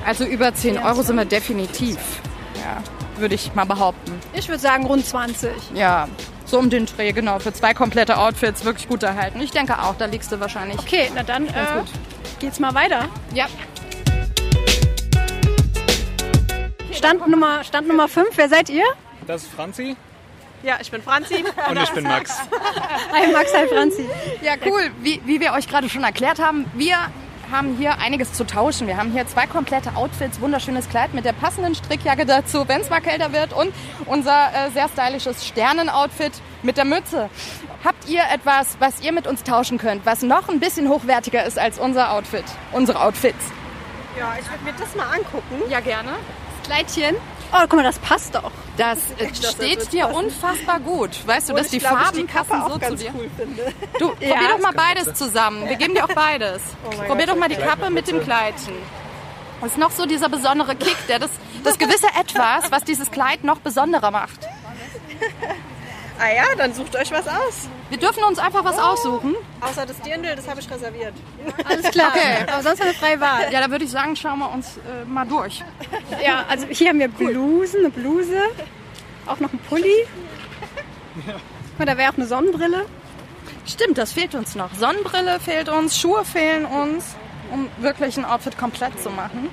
Also 0.07 0.25
über 0.25 0.55
10 0.55 0.79
Euro 0.79 1.03
sind 1.03 1.17
wir 1.17 1.27
definitiv. 1.27 1.99
Ja, 2.55 2.83
würde 3.21 3.35
ich 3.35 3.55
mal 3.55 3.67
behaupten. 3.67 4.13
Ich 4.33 4.49
würde 4.49 4.61
sagen 4.61 4.87
rund 4.87 5.05
20. 5.05 5.51
Ja, 5.75 6.09
so 6.47 6.59
um 6.59 6.71
den 6.71 6.87
Dreh, 6.87 7.13
genau. 7.13 7.39
Für 7.39 7.53
zwei 7.53 7.75
komplette 7.75 8.17
Outfits 8.17 8.65
wirklich 8.65 8.89
gut 8.89 9.03
erhalten. 9.03 9.41
Ich 9.43 9.51
denke 9.51 9.79
auch, 9.79 9.95
da 9.97 10.07
liegst 10.07 10.33
du 10.33 10.41
wahrscheinlich. 10.41 10.79
Okay, 10.79 11.11
na 11.15 11.23
dann 11.23 11.47
äh, 11.49 11.51
geht's 12.39 12.59
mal 12.59 12.73
weiter. 12.75 13.05
Ja. 13.35 13.47
Stand 16.99 17.29
Nummer, 17.29 17.63
Stand 17.63 17.87
Nummer 17.87 18.09
5, 18.09 18.31
wer 18.37 18.49
seid 18.49 18.69
ihr? 18.71 18.83
Das 19.27 19.45
ist 19.45 19.53
Franzi 19.53 19.97
Ja, 20.65 20.79
ich 20.81 20.91
bin 20.91 21.01
Franzi. 21.01 21.45
und 21.71 21.79
ich 21.81 21.91
bin 21.93 22.03
Max. 22.03 22.37
Hi 23.13 23.33
Max, 23.33 23.55
hi 23.55 23.69
Franzi. 23.69 24.05
Ja, 24.43 24.55
cool. 24.67 24.91
Wie, 25.01 25.21
wie 25.25 25.39
wir 25.41 25.53
euch 25.53 25.69
gerade 25.69 25.89
schon 25.89 26.03
erklärt 26.03 26.41
haben, 26.41 26.65
wir 26.75 26.97
haben 27.53 27.77
hier 27.77 27.99
einiges 27.99 28.33
zu 28.33 28.45
tauschen. 28.45 28.89
Wir 28.89 28.97
haben 28.97 29.13
hier 29.13 29.27
zwei 29.29 29.47
komplette 29.47 29.95
Outfits, 29.95 30.41
wunderschönes 30.41 30.89
Kleid 30.89 31.15
mit 31.15 31.25
der 31.25 31.33
passenden 31.35 31.77
Strickjacke 31.77 32.27
dazu, 32.27 32.67
wenn 32.67 32.81
es 32.81 32.91
mal 32.91 33.01
kälter 33.01 33.33
wird 33.33 33.53
und 33.53 33.73
unser 34.07 34.49
äh, 34.53 34.71
sehr 34.73 34.89
stylisches 34.89 35.47
Sternenoutfit 35.47 36.33
mit 36.65 36.77
der 36.77 36.85
Mütze. 36.85 37.31
Habt 37.85 38.09
ihr 38.09 38.23
etwas, 38.35 38.77
was 38.81 39.01
ihr 39.03 39.13
mit 39.13 39.29
uns 39.29 39.45
tauschen 39.45 39.79
könnt, 39.79 40.05
was 40.05 40.23
noch 40.23 40.49
ein 40.49 40.59
bisschen 40.59 40.89
hochwertiger 40.89 41.45
ist 41.47 41.61
als 41.61 41.79
unser 41.79 42.13
Outfit? 42.13 42.45
Unsere 42.73 43.01
Outfits? 43.01 43.53
Ja, 44.19 44.35
ich 44.39 44.51
würde 44.51 44.65
mir 44.65 44.73
das 44.77 44.97
mal 44.97 45.07
angucken. 45.15 45.63
Ja, 45.71 45.79
gerne. 45.79 46.11
Kleidchen. 46.69 47.17
Oh, 47.53 47.57
guck 47.63 47.75
mal, 47.75 47.83
das 47.83 47.99
passt 47.99 48.35
doch. 48.35 48.51
Das 48.77 48.99
äh, 49.19 49.27
das 49.29 49.53
steht 49.53 49.79
wird 49.79 49.93
dir 49.93 50.05
passen. 50.07 50.17
unfassbar 50.27 50.81
gut. 50.81 51.27
Weißt 51.27 51.49
du, 51.49 51.55
Und 51.55 51.61
dass 51.61 51.69
die 51.69 51.79
glaub, 51.79 51.93
ich 51.95 51.99
Farben 51.99 52.17
die 52.19 52.25
passen 52.25 52.53
auch 52.53 52.69
so 52.69 52.75
zu 52.75 52.79
ganz 52.81 53.01
dir? 53.01 53.13
cool 53.17 53.31
finde. 53.37 53.73
Du, 53.99 54.09
probier 54.11 54.49
doch 54.51 54.61
mal 54.61 54.73
beides 54.73 55.15
zusammen. 55.15 55.69
Wir 55.69 55.77
geben 55.77 55.95
dir 55.95 56.05
auch 56.05 56.15
beides. 56.15 56.63
probier 57.07 57.27
doch 57.27 57.37
mal 57.37 57.49
die 57.49 57.57
Kappe 57.57 57.91
mit 57.91 58.07
dem 58.09 58.23
Kleidchen. 58.23 58.75
Das 59.61 59.73
ist 59.73 59.79
noch 59.79 59.91
so 59.91 60.07
dieser 60.07 60.29
besondere 60.29 60.77
Kick, 60.77 60.97
der 61.09 61.19
das, 61.19 61.31
das 61.65 61.79
gewisse 61.79 62.07
Etwas, 62.21 62.71
was 62.71 62.85
dieses 62.85 63.11
Kleid 63.11 63.43
noch 63.45 63.59
besonderer 63.59 64.11
macht. 64.11 64.41
Ah 66.19 66.33
ja, 66.35 66.45
dann 66.57 66.75
sucht 66.75 66.97
euch 66.97 67.11
was 67.13 67.29
aus. 67.29 67.69
Wir 67.91 67.99
dürfen 67.99 68.25
uns 68.25 68.39
einfach 68.39 68.65
was 68.65 68.79
aussuchen. 68.79 69.37
Außer 69.61 69.87
das 69.87 70.01
Dirndl, 70.01 70.35
das 70.35 70.49
habe 70.49 70.61
ich 70.61 70.69
reserviert. 70.71 71.15
Alles 71.65 71.91
klar. 71.91 72.09
Okay. 72.09 72.45
Aber 72.53 72.63
sonst 72.63 72.83
wir 72.83 72.93
freie 72.95 73.21
Wahl. 73.21 73.53
Ja, 73.53 73.61
da 73.61 73.71
würde 73.71 73.85
ich 73.85 73.91
sagen, 73.91 74.17
schauen 74.17 74.41
wir 74.41 74.51
uns 74.51 74.79
äh, 74.79 75.05
mal 75.07 75.27
durch. 75.27 75.63
Ja, 76.25 76.45
also 76.49 76.67
hier 76.67 76.89
haben 76.89 76.99
wir 76.99 77.09
Blusen, 77.09 77.81
eine 77.81 77.91
Bluse, 77.91 78.41
auch 79.27 79.39
noch 79.39 79.53
ein 79.53 79.59
Pulli. 79.69 80.07
Guck 81.25 81.79
mal, 81.79 81.85
da 81.85 81.97
wäre 81.97 82.11
auch 82.13 82.17
eine 82.17 82.27
Sonnenbrille. 82.27 82.87
Stimmt, 83.65 83.99
das 83.99 84.13
fehlt 84.13 84.35
uns 84.35 84.55
noch. 84.55 84.75
Sonnenbrille 84.75 85.39
fehlt 85.39 85.69
uns, 85.69 85.99
Schuhe 85.99 86.25
fehlen 86.25 86.65
uns, 86.65 87.15
um 87.53 87.69
wirklich 87.79 88.17
ein 88.17 88.25
Outfit 88.25 88.59
komplett 88.59 89.01
zu 89.01 89.11
machen. 89.11 89.51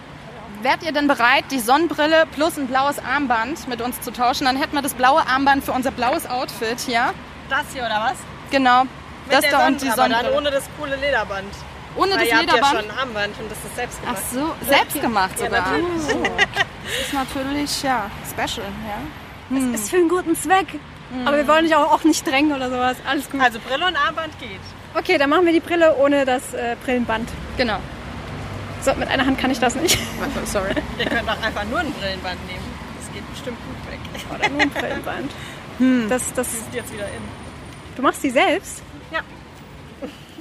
Wärt 0.66 0.82
ihr 0.82 0.92
denn 0.94 1.08
bereit, 1.08 1.44
die 1.52 1.60
Sonnenbrille 1.60 2.26
plus 2.34 2.58
ein 2.58 2.66
blaues 2.66 2.98
Armband 2.98 3.68
mit 3.68 3.82
uns 3.84 4.02
zu 4.02 4.10
tauschen? 4.12 4.46
Dann 4.46 4.58
hätten 4.58 4.74
wir 4.74 4.82
das 4.82 4.96
blaue 4.96 5.22
Armband 5.28 5.64
für 5.64 5.74
unser 5.74 5.92
blaues 5.92 6.28
Outfit 6.28 6.80
hier. 6.80 7.14
Das 7.52 7.66
hier 7.72 7.84
oder 7.84 8.10
was? 8.10 8.18
Genau. 8.50 8.86
das 9.30 9.42
der 9.42 9.52
da 9.52 9.68
und 9.68 9.80
die 9.80 9.86
Sonnen- 9.86 9.92
aber 9.92 10.02
dann 10.10 10.12
Sonnenbrille. 10.34 10.38
ohne 10.38 10.50
das 10.50 10.64
coole 10.80 10.96
Lederband. 10.96 11.54
Ohne 11.96 12.12
Weil 12.14 12.18
das 12.18 12.28
ihr 12.30 12.34
habt 12.38 12.48
ja 12.48 12.54
Lederband. 12.56 12.80
schon 12.82 12.90
ein 12.90 12.98
Armband 12.98 13.40
und 13.40 13.52
das 13.52 13.58
ist 13.60 13.76
selbst 13.76 14.00
Ach 14.02 14.08
gemacht. 14.08 14.24
so, 14.34 14.66
selbst 14.68 15.02
gemacht 15.02 15.38
sogar. 15.38 15.62
natürlich. 15.62 16.16
Oh. 16.16 16.24
Das 16.84 17.00
ist 17.06 17.14
natürlich, 17.14 17.84
ja, 17.84 18.10
special, 18.28 18.66
ja. 18.88 19.58
Ist 19.76 19.90
für 19.92 19.98
einen 19.98 20.10
guten 20.10 20.36
Zweck. 20.36 20.80
Aber 21.26 21.38
wir 21.38 21.48
wollen 21.48 21.66
dich 21.66 21.76
auch, 21.76 21.92
auch 21.92 22.04
nicht 22.06 22.26
drängen 22.26 22.52
oder 22.56 22.72
sowas. 22.72 22.98
Alles 23.08 23.30
gut. 23.30 23.40
Also 23.40 23.60
Brille 23.60 23.86
und 23.86 23.96
Armband 23.96 24.34
geht. 24.40 24.60
Okay, 24.96 25.20
dann 25.20 25.30
machen 25.30 25.46
wir 25.46 25.54
die 25.54 25.60
Brille 25.60 25.96
ohne 25.98 26.26
das 26.26 26.56
äh, 26.56 26.76
Brillenband. 26.84 27.30
Genau. 27.56 27.78
So, 28.86 28.94
mit 28.94 29.10
einer 29.10 29.26
Hand 29.26 29.40
kann 29.40 29.50
ich 29.50 29.58
das 29.58 29.74
nicht. 29.74 29.98
Sorry. 30.46 30.76
Ihr 31.00 31.06
könnt 31.06 31.28
auch 31.28 31.42
einfach 31.42 31.64
nur 31.66 31.80
ein 31.80 31.92
Brillenband 31.94 32.46
nehmen. 32.46 32.64
Das 33.00 33.12
geht 33.12 33.28
bestimmt 33.32 33.58
gut 33.66 33.92
weg. 33.92 34.00
Oder 34.40 34.50
nur 34.50 34.62
ein 34.62 34.70
Brillenband. 34.70 35.32
Das, 36.08 36.32
das, 36.34 36.48
Ist 36.54 36.64
jetzt 36.72 36.94
wieder 36.94 37.04
in. 37.04 37.22
du 37.98 38.02
machst 38.02 38.24
die 38.24 38.30
selbst? 38.30 38.82
Ja. 39.12 39.20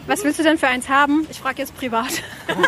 Was 0.07 0.23
willst 0.23 0.39
du 0.39 0.45
denn 0.45 0.59
für 0.59 0.69
eins 0.69 0.89
haben? 0.89 1.27
Ich 1.29 1.41
frage 1.41 1.59
jetzt 1.59 1.77
privat. 1.77 2.23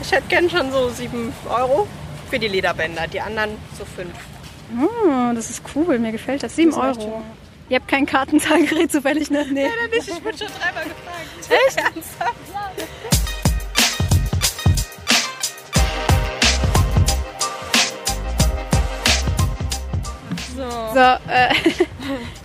Ich 0.00 0.12
hätte 0.12 0.28
gern 0.28 0.48
schon 0.48 0.72
so 0.72 0.88
7 0.88 1.30
Euro 1.50 1.86
für 2.30 2.38
die 2.38 2.48
Lederbänder. 2.48 3.06
Die 3.06 3.20
anderen 3.20 3.50
so 3.76 3.84
5. 3.84 4.08
Oh, 4.80 5.34
das 5.34 5.50
ist 5.50 5.62
cool, 5.74 5.98
mir 5.98 6.12
gefällt 6.12 6.42
das. 6.42 6.56
7 6.56 6.72
Euro. 6.72 7.22
Ihr 7.68 7.76
habt 7.76 7.88
kein 7.88 8.06
Kartenzahlgerät 8.06 8.90
zufällig, 8.90 9.30
ne? 9.30 9.44
Nee. 9.50 9.68
Ich 9.98 10.08
wurde 10.24 10.38
schon 10.38 10.48
dreimal 10.58 10.84
gefragt. 10.84 11.66
Echt? 11.66 11.76
Ernsthaft? 11.78 12.33
So, 20.94 21.00
äh, 21.00 21.54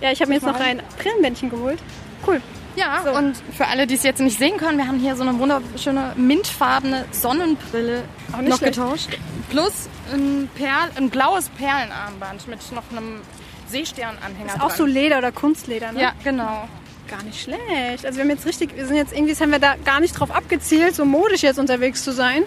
ja, 0.00 0.12
ich 0.12 0.20
habe 0.20 0.28
mir 0.28 0.34
jetzt 0.36 0.46
noch 0.46 0.58
ein 0.58 0.82
Brillenbändchen 1.02 1.50
geholt. 1.50 1.78
Cool. 2.26 2.40
Ja, 2.76 3.02
So. 3.04 3.10
und 3.12 3.34
für 3.56 3.66
alle, 3.66 3.86
die 3.86 3.94
es 3.94 4.02
jetzt 4.02 4.20
nicht 4.20 4.38
sehen 4.38 4.56
können, 4.56 4.78
wir 4.78 4.86
haben 4.86 4.98
hier 4.98 5.16
so 5.16 5.22
eine 5.22 5.38
wunderschöne 5.38 6.12
mintfarbene 6.16 7.04
Sonnenbrille 7.10 8.02
noch 8.32 8.58
schlecht. 8.58 8.74
getauscht. 8.76 9.18
Plus 9.50 9.88
ein, 10.12 10.48
Perl, 10.54 10.90
ein 10.96 11.10
blaues 11.10 11.48
Perlenarmband 11.50 12.46
mit 12.48 12.58
noch 12.72 12.84
einem 12.90 13.20
Seesternanhänger 13.68 14.54
Ist 14.56 14.60
auch 14.62 14.70
so. 14.70 14.84
Leder 14.86 15.18
oder 15.18 15.32
Kunstleder, 15.32 15.92
ne? 15.92 16.00
Ja, 16.02 16.12
genau. 16.24 16.68
Gar 17.08 17.22
nicht 17.24 17.40
schlecht. 17.42 18.04
Also 18.06 18.16
wir 18.18 18.22
haben 18.24 18.30
jetzt 18.30 18.46
richtig, 18.46 18.76
wir 18.76 18.86
sind 18.86 18.96
jetzt 18.96 19.12
irgendwie, 19.12 19.34
haben 19.34 19.50
wir 19.50 19.58
da 19.58 19.74
gar 19.84 20.00
nicht 20.00 20.12
drauf 20.18 20.30
abgezielt, 20.30 20.94
so 20.94 21.04
modisch 21.04 21.42
jetzt 21.42 21.58
unterwegs 21.58 22.04
zu 22.04 22.12
sein. 22.12 22.44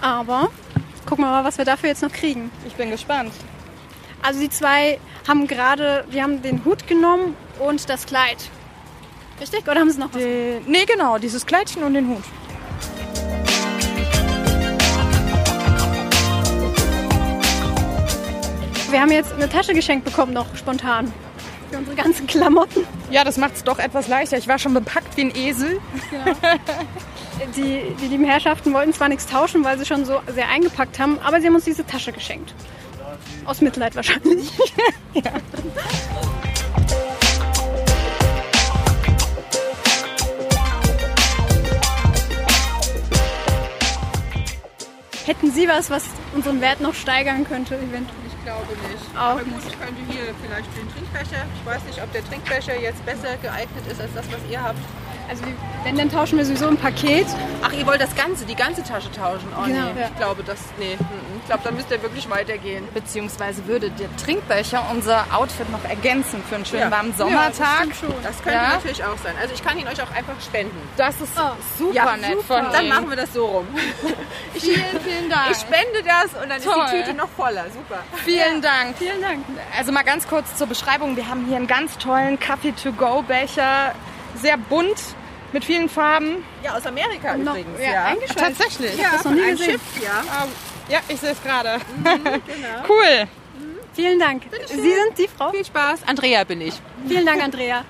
Aber 0.00 0.50
gucken 1.06 1.24
wir 1.24 1.30
mal, 1.30 1.44
was 1.44 1.58
wir 1.58 1.64
dafür 1.64 1.90
jetzt 1.90 2.02
noch 2.02 2.12
kriegen. 2.12 2.50
Ich 2.66 2.74
bin 2.74 2.90
gespannt. 2.90 3.32
Also 4.24 4.40
die 4.40 4.48
zwei 4.48 4.98
haben 5.28 5.46
gerade, 5.46 6.06
wir 6.08 6.22
haben 6.22 6.40
den 6.40 6.64
Hut 6.64 6.86
genommen 6.86 7.36
und 7.58 7.90
das 7.90 8.06
Kleid. 8.06 8.38
Richtig? 9.38 9.68
Oder 9.68 9.80
haben 9.80 9.90
sie 9.90 10.00
noch 10.00 10.14
was? 10.14 10.22
Äh, 10.22 10.60
nee, 10.66 10.86
genau, 10.86 11.18
dieses 11.18 11.44
Kleidchen 11.44 11.82
und 11.82 11.92
den 11.92 12.08
Hut. 12.08 12.22
Wir 18.90 19.00
haben 19.02 19.10
jetzt 19.10 19.34
eine 19.34 19.46
Tasche 19.50 19.74
geschenkt 19.74 20.06
bekommen, 20.06 20.32
noch 20.32 20.56
spontan. 20.56 21.12
Für 21.70 21.76
unsere 21.76 21.94
ganzen 21.94 22.26
Klamotten. 22.26 22.86
Ja, 23.10 23.24
das 23.24 23.36
macht 23.36 23.56
es 23.56 23.64
doch 23.64 23.78
etwas 23.78 24.08
leichter. 24.08 24.38
Ich 24.38 24.48
war 24.48 24.58
schon 24.58 24.72
bepackt 24.72 25.18
wie 25.18 25.22
ein 25.22 25.36
Esel. 25.36 25.80
Die, 27.56 27.94
die 28.00 28.06
lieben 28.06 28.24
Herrschaften 28.24 28.72
wollten 28.72 28.94
zwar 28.94 29.10
nichts 29.10 29.26
tauschen, 29.26 29.64
weil 29.64 29.78
sie 29.78 29.84
schon 29.84 30.06
so 30.06 30.22
sehr 30.28 30.48
eingepackt 30.48 30.98
haben, 30.98 31.18
aber 31.22 31.42
sie 31.42 31.48
haben 31.48 31.56
uns 31.56 31.64
diese 31.64 31.84
Tasche 31.84 32.12
geschenkt. 32.12 32.54
Aus 33.44 33.60
Mitleid 33.60 33.94
wahrscheinlich. 33.94 34.50
Hätten 45.26 45.50
Sie 45.52 45.66
was, 45.66 45.88
was 45.88 46.04
unseren 46.34 46.60
Wert 46.60 46.80
noch 46.82 46.94
steigern 46.94 47.44
könnte, 47.44 47.76
eventuell? 47.76 48.04
Ich 48.26 48.44
glaube 48.44 48.72
nicht. 48.88 49.16
Auch 49.16 49.20
Aber 49.20 49.44
gut, 49.44 49.62
ich 49.66 49.80
könnte 49.80 50.02
hier 50.08 50.34
vielleicht 50.42 50.68
den 50.76 50.86
Trinkbecher. 50.92 51.46
Ich 51.58 51.66
weiß 51.66 51.84
nicht, 51.84 52.02
ob 52.02 52.12
der 52.12 52.24
Trinkbecher 52.26 52.78
jetzt 52.78 53.04
besser 53.06 53.36
geeignet 53.38 53.86
ist 53.90 54.00
als 54.00 54.12
das, 54.14 54.26
was 54.30 54.40
ihr 54.50 54.62
habt. 54.62 54.78
Also 55.28 55.42
wenn, 55.84 55.96
dann 55.96 56.10
tauschen 56.10 56.38
wir 56.38 56.44
sowieso 56.44 56.68
ein 56.68 56.76
Paket. 56.76 57.26
Ach, 57.62 57.72
ihr 57.72 57.86
wollt 57.86 58.00
das 58.00 58.14
Ganze, 58.14 58.44
die 58.46 58.54
ganze 58.54 58.82
Tasche 58.82 59.10
tauschen? 59.12 59.48
Oh 59.58 59.64
Genau, 59.66 59.92
nee, 59.92 60.00
ja. 60.00 60.08
ich 60.08 60.16
glaube, 60.16 60.42
das, 60.44 60.58
nee. 60.78 60.96
mm, 60.96 61.40
Ich 61.40 61.46
glaube, 61.46 61.62
da 61.64 61.70
müsst 61.70 61.90
ihr 61.90 62.00
wirklich 62.02 62.28
weitergehen. 62.30 62.86
Beziehungsweise 62.94 63.66
würde 63.66 63.90
der 63.90 64.14
Trinkbecher 64.16 64.82
unser 64.90 65.24
Outfit 65.34 65.70
noch 65.70 65.84
ergänzen 65.84 66.42
für 66.48 66.54
einen 66.56 66.64
schönen 66.66 66.82
Ja. 66.82 66.90
warmen 66.90 67.14
Sommertag. 67.16 67.88
Das 68.22 68.36
könnte 68.42 68.58
Ja. 68.58 68.68
natürlich 68.74 69.02
auch 69.04 69.16
sein. 69.22 69.34
Also 69.40 69.54
ich 69.54 69.62
kann 69.64 69.78
ihn 69.78 69.86
euch 69.88 70.00
auch 70.02 70.10
einfach 70.14 70.40
spenden. 70.40 70.76
Das 70.96 71.20
ist 71.20 71.34
super 71.78 71.92
Ja, 71.94 72.16
nett 72.16 72.32
super. 72.32 72.62
von 72.64 72.72
Dann 72.72 72.88
machen 72.88 73.08
wir 73.10 73.16
das 73.16 73.32
so 73.32 73.46
rum. 73.46 73.66
Vielen, 74.54 75.00
vielen 75.04 75.28
Dank. 75.30 75.50
Ich 75.50 75.58
spende 75.58 76.02
das 76.04 76.40
und 76.42 76.48
dann 76.50 76.60
Toll. 76.62 76.84
ist 76.84 76.92
die 76.92 77.02
Tüte 77.02 77.14
noch 77.14 77.28
voller. 77.28 77.64
Super. 77.70 78.02
Vielen 78.24 78.62
Dank. 78.62 78.96
Vielen 78.98 79.20
Dank. 79.20 79.44
Also 79.76 79.90
mal 79.92 80.02
ganz 80.04 80.26
kurz 80.28 80.54
zur 80.56 80.66
Beschreibung. 80.66 81.16
Wir 81.16 81.28
haben 81.28 81.44
hier 81.46 81.56
einen 81.56 81.66
ganz 81.66 81.98
tollen 81.98 82.38
Kaffee-to-go-Becher. 82.38 83.94
Sehr 84.40 84.56
bunt, 84.56 84.96
mit 85.52 85.64
vielen 85.64 85.88
Farben. 85.88 86.44
Ja, 86.62 86.74
aus 86.76 86.86
Amerika 86.86 87.36
Noch- 87.36 87.52
übrigens. 87.52 87.80
ja, 87.80 87.92
Ja. 88.12 88.16
Tatsächlich. 88.36 88.96
ja 88.98 89.08
das 89.12 89.24
noch 89.24 89.32
nie 89.32 89.42
ein 89.42 89.50
gesehen. 89.56 89.70
Schiff, 89.72 90.02
ja. 90.02 90.22
Ah, 90.30 90.46
Ja, 90.88 90.98
ich 91.08 91.18
sehe 91.20 91.30
es 91.30 91.42
gerade. 91.42 91.78
Cool. 92.88 93.26
Vielen 93.94 94.18
Dank. 94.18 94.42
Sie 94.66 94.74
sind 94.80 95.16
die 95.18 95.28
Frau? 95.28 95.50
Viel 95.50 95.64
Spaß. 95.64 96.00
Andrea 96.06 96.42
bin 96.44 96.60
ich. 96.60 96.74
Vielen 97.06 97.24
Dank, 97.24 97.42
Andrea. 97.42 97.84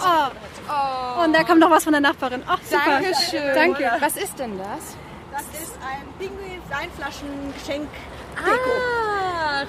Oh. 0.00 1.22
Und 1.22 1.32
da 1.34 1.44
kam 1.44 1.58
noch 1.60 1.70
was 1.70 1.84
von 1.84 1.92
der 1.92 2.00
Nachbarin. 2.00 2.42
Ach, 2.48 2.58
super. 2.68 2.82
Dankeschön. 3.00 3.54
Danke. 3.54 3.92
Was 4.00 4.16
ist 4.16 4.36
denn 4.38 4.58
das? 4.58 4.96
Das 5.32 5.42
ist 5.62 5.76
ein 5.80 6.02
Pinguin-Weinflaschengeschenk. 6.18 7.88
Ah, 8.36 9.15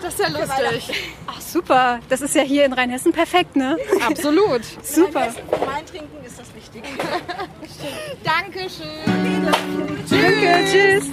das 0.02 0.14
ist 0.14 0.20
ja 0.20 0.28
lustig. 0.30 1.06
Ach, 1.28 1.42
super. 1.42 2.00
Das 2.10 2.22
ist 2.22 2.36
ja 2.36 2.44
hier 2.44 2.66
in 2.66 2.74
Rheinhessen 2.74 3.12
perfekt, 3.12 3.56
ne? 3.56 3.78
Absolut. 4.08 4.62
Super. 4.84 5.34
Wein 5.50 5.86
trinken 5.86 6.26
ist 6.26 6.40
das 6.40 6.54
wichtig. 6.56 6.84
Dankeschön. 8.24 8.88
Danke, 10.10 10.66
tschüss. 10.72 11.06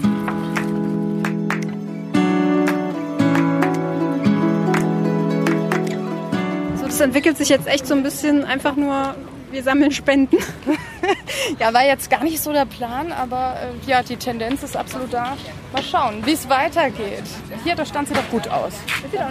So, 6.77 6.87
das 6.87 7.01
entwickelt 7.01 7.37
sich 7.37 7.49
jetzt 7.49 7.67
echt 7.67 7.87
so 7.87 7.95
ein 7.95 8.03
bisschen 8.03 8.45
einfach 8.45 8.77
nur, 8.77 9.15
wir 9.51 9.63
sammeln 9.63 9.93
Spenden. 9.93 10.39
Ja, 11.59 11.73
war 11.73 11.85
jetzt 11.85 12.11
gar 12.11 12.23
nicht 12.25 12.43
so 12.43 12.53
der 12.53 12.67
Plan, 12.67 13.13
aber 13.13 13.57
äh, 13.61 13.91
ja, 13.91 14.03
die 14.03 14.17
Tendenz 14.17 14.63
ist 14.63 14.77
absolut 14.77 15.13
da. 15.13 15.37
Mal 15.73 15.83
schauen, 15.83 16.25
wie 16.25 16.33
es 16.33 16.49
weitergeht. 16.49 17.25
Hier, 17.63 17.75
da 17.75 17.85
stand 17.85 18.09
sie 18.09 18.15
doch 18.15 18.29
gut 18.31 18.49
aus. 18.49 18.73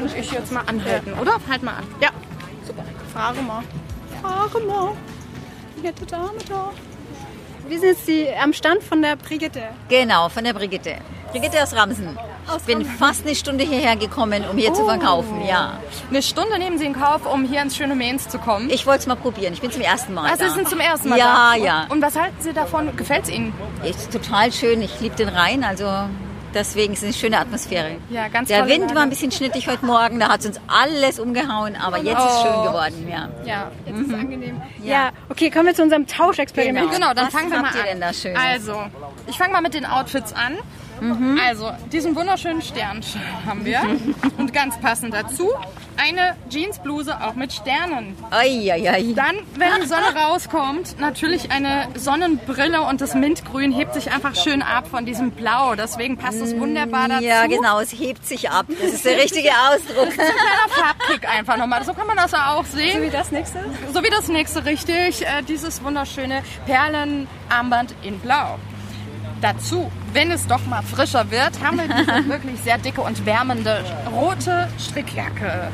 Muss 0.02 0.14
ich 0.14 0.32
jetzt 0.32 0.52
mal 0.52 0.64
anhalten, 0.68 1.14
oder? 1.14 1.40
Halt 1.50 1.64
mal 1.64 1.76
an. 1.76 1.84
Ja. 2.02 2.10
Super. 2.66 2.84
Fahre 3.14 3.42
mal. 3.42 3.64
Fahre 4.22 4.60
mal. 4.62 4.94
Die 5.78 5.82
nette 5.82 6.06
Dame 6.06 6.38
da. 6.48 6.72
Wir 7.68 7.80
sind 7.80 7.90
jetzt 7.90 8.08
die, 8.08 8.28
am 8.30 8.54
Stand 8.54 8.84
von 8.84 9.02
der 9.02 9.16
Brigitte. 9.16 9.64
Genau, 9.90 10.30
von 10.30 10.44
der 10.44 10.54
Brigitte. 10.54 10.98
Brigitte 11.32 11.64
aus 11.64 11.74
Ramsen. 11.74 12.18
Ich 12.58 12.64
bin 12.64 12.86
fast 12.86 13.26
eine 13.26 13.36
Stunde 13.36 13.64
hierher 13.64 13.96
gekommen, 13.96 14.44
um 14.50 14.58
hier 14.58 14.74
zu 14.74 14.86
verkaufen, 14.86 15.46
ja. 15.48 15.80
Eine 16.10 16.22
Stunde 16.22 16.58
nehmen 16.60 16.78
Sie 16.78 16.86
in 16.86 16.94
Kauf, 16.94 17.26
um 17.32 17.44
hier 17.46 17.62
ins 17.62 17.76
schöne 17.76 17.96
Mainz 17.96 18.28
zu 18.28 18.38
kommen. 18.40 18.70
Ich 18.70 18.86
wollte 18.86 19.00
es 19.02 19.08
mal 19.08 19.16
probieren. 19.16 19.54
Ich 19.54 19.62
bin 19.62 19.72
zum 19.72 19.82
ersten 19.82 20.14
Mal 20.14 20.30
also 20.30 20.44
da. 20.44 20.50
Sie 20.50 20.56
sind 20.56 20.70
zum 20.70 20.80
ersten 20.80 21.10
Mal 21.10 21.18
Ja, 21.20 21.54
da. 21.56 21.64
ja. 21.64 21.86
Und 21.90 22.02
was 22.02 22.16
halten 22.20 22.36
Sie 22.40 22.54
davon? 22.54 22.96
Gefällt 22.96 23.24
es 23.24 23.30
Ihnen? 23.30 23.54
Ist 23.84 24.12
total 24.12 24.52
schön. 24.52 24.82
Ich 24.82 25.00
liebe 25.00 25.16
den 25.16 25.30
Rhein, 25.30 25.64
also 25.64 25.90
deswegen 26.54 26.94
ist 26.94 27.00
es 27.00 27.06
eine 27.06 27.14
schöne 27.14 27.40
Atmosphäre. 27.40 27.96
Ja, 28.10 28.28
ganz 28.28 28.48
Der 28.50 28.68
Wind 28.68 28.82
Lage. 28.82 28.96
war 28.96 29.02
ein 29.04 29.10
bisschen 29.10 29.32
schnittig 29.32 29.68
heute 29.68 29.86
Morgen, 29.86 30.20
da 30.20 30.30
hat 30.30 30.42
es 30.42 30.46
uns 30.46 30.60
alles 30.68 31.20
umgehauen, 31.20 31.76
aber 31.76 31.98
jetzt 31.98 32.20
ist 32.20 32.32
es 32.36 32.42
schön 32.44 32.52
Oh. 32.56 32.64
geworden, 32.64 33.08
ja. 33.10 33.30
Ja. 33.46 33.72
Jetzt 33.86 34.00
ist 34.02 34.08
es 34.10 34.14
angenehm. 34.14 34.62
Ja. 34.84 35.10
okay, 35.30 35.50
kommen 35.50 35.68
wir 35.68 35.74
zu 35.74 35.82
unserem 35.82 36.06
Tauschexperiment. 36.06 36.92
Genau, 36.92 37.14
dann 37.14 37.28
Was 37.28 37.34
fangen 37.34 37.50
wir 37.52 37.60
mal 37.60 37.68
habt 37.70 37.76
ihr 37.76 37.82
an. 37.82 37.88
denn 37.88 38.02
da 38.02 38.14
Schönes? 38.14 38.40
Also, 38.40 38.84
ich 39.28 39.38
fange 39.38 39.54
mal 39.54 39.62
mit 39.62 39.74
den 39.74 39.86
Outfits 39.86 40.34
an. 40.34 40.58
Also, 41.46 41.72
diesen 41.92 42.16
wunderschönen 42.16 42.62
Sternschal 42.62 43.22
haben 43.46 43.66
wir. 43.66 43.82
Und 44.38 44.54
ganz 44.54 44.80
passend 44.80 45.14
dazu, 45.14 45.50
eine 45.98 46.36
Jeansbluse 46.50 47.22
auch 47.22 47.36
mit 47.36 47.54
Sternen. 47.54 48.16
Eieiei. 48.32 49.14
Dann, 49.16 49.36
wenn 49.58 49.82
die 49.82 49.88
Sonne 49.88 50.16
rauskommt, 50.16 51.00
natürlich 51.00 51.52
eine 51.52 51.88
Sonnenbrille 51.96 52.82
und 52.82 53.02
das 53.02 53.16
Mintgrün 53.16 53.72
hebt 53.72 53.94
sich 53.94 54.12
einfach 54.12 54.36
schön 54.36 54.62
ab 54.62 54.88
von 54.88 55.06
diesem 55.06 55.32
Blau. 55.32 55.76
Deswegen 55.76 56.18
passt 56.18 56.42
es 56.42 56.58
wunderbar 56.58 57.10
dazu. 57.10 57.24
Ja, 57.24 57.46
genau, 57.48 57.80
es 57.80 57.92
hebt 57.92 58.26
sich 58.26 58.50
ab. 58.50 58.66
Das 58.70 58.94
ist 58.94 59.06
der 59.06 59.18
richtige 59.18 59.50
Ausdruck. 59.50 60.08
Ein 60.08 60.14
kleiner 60.14 60.70
Farbkick 60.70 61.30
einfach 61.30 61.58
nochmal. 61.58 61.84
So 61.84 61.94
kann 61.94 62.08
man 62.08 62.18
das 62.18 62.32
ja 62.32 62.54
auch 62.56 62.66
sehen. 62.66 62.98
So 62.98 63.02
wie 63.04 63.12
das 63.12 63.32
nächste. 63.32 63.60
So 63.94 64.04
wie 64.04 64.10
das 64.10 64.28
nächste, 64.28 64.66
richtig. 64.66 65.22
Äh, 65.22 65.44
dieses 65.48 65.84
wunderschöne 65.84 66.44
Perlenarmband 66.66 67.94
in 68.04 68.20
Blau. 68.20 68.58
Dazu, 69.44 69.92
wenn 70.14 70.32
es 70.32 70.48
doch 70.48 70.66
mal 70.68 70.82
frischer 70.82 71.30
wird, 71.30 71.62
haben 71.62 71.78
wir 71.78 71.88
diese 71.90 72.28
wirklich 72.30 72.62
sehr 72.62 72.78
dicke 72.78 73.02
und 73.02 73.26
wärmende 73.26 73.84
rote 74.10 74.70
Strickjacke. 74.80 75.70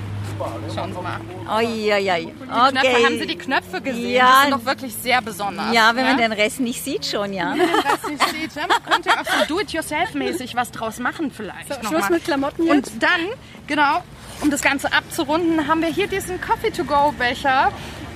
Schauen 0.73 0.91
Sie 0.93 1.01
mal. 1.01 1.19
Eieiei. 1.47 2.21
Die 2.21 2.31
Knöpfe, 2.31 3.05
haben 3.05 3.19
Sie 3.19 3.27
die 3.27 3.33
Okay. 3.35 3.43
Knöpfe 3.43 3.81
gesehen? 3.81 4.09
Ja. 4.11 4.37
Die 4.45 4.49
sind 4.51 4.59
doch 4.59 4.65
wirklich 4.65 4.95
sehr 4.95 5.21
besonders. 5.21 5.71
Ja, 5.73 5.91
wenn 5.95 6.03
man 6.05 6.15
ne? 6.15 6.23
den 6.23 6.31
Rest 6.31 6.61
nicht 6.61 6.83
sieht 6.83 7.05
schon, 7.05 7.31
ja. 7.33 7.53
das 7.83 8.09
nicht 8.09 8.27
sieht, 8.29 8.55
ja, 8.55 8.63
man 8.67 8.81
könnte 8.91 9.11
auch 9.11 9.25
so 9.25 9.45
do-it-yourself-mäßig 9.47 10.55
was 10.55 10.71
draus 10.71 10.97
machen 10.97 11.29
vielleicht. 11.29 11.69
noch 11.69 11.89
Schluss 11.89 12.01
mal. 12.03 12.11
mit 12.11 12.23
Klamotten 12.23 12.63
Und 12.69 12.87
jetzt. 12.87 13.03
dann, 13.03 13.27
genau, 13.67 14.01
um 14.41 14.49
das 14.49 14.61
Ganze 14.63 14.91
abzurunden, 14.93 15.67
haben 15.67 15.81
wir 15.81 15.89
hier 15.89 16.07
diesen 16.07 16.41
Coffee-to-go-Becher. 16.41 17.71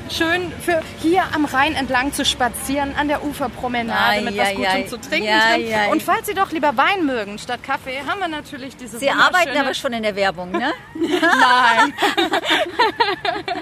Schön 0.10 0.52
für 0.62 0.82
hier 1.02 1.24
am 1.34 1.46
Rhein 1.46 1.76
entlang 1.76 2.14
zu 2.14 2.24
spazieren, 2.26 2.94
an 2.96 3.08
der 3.08 3.24
Uferpromenade 3.24 4.00
Ai, 4.00 4.22
mit 4.22 4.38
was 4.38 4.48
ai, 4.48 4.54
Gutem 4.56 4.72
ai. 4.72 4.84
zu 4.84 4.98
trinken 4.98 5.28
Ja, 5.28 5.54
drin. 5.56 5.68
ja. 5.68 5.86
Und 5.92 6.04
falls 6.04 6.28
Sie 6.28 6.34
doch 6.34 6.52
lieber 6.52 6.76
Wein 6.78 7.06
mögen 7.06 7.40
statt 7.40 7.64
Kaffee, 7.64 8.00
haben 8.08 8.20
wir 8.20 8.28
natürlich 8.28 8.76
diese 8.76 9.00
Sie 9.00 9.10
arbeiten 9.10 9.58
aber 9.58 9.74
schon 9.74 9.94
in 9.94 10.04
der 10.04 10.16
Werbung, 10.16 10.52
ne? 10.52 10.72
Nein. 10.94 11.94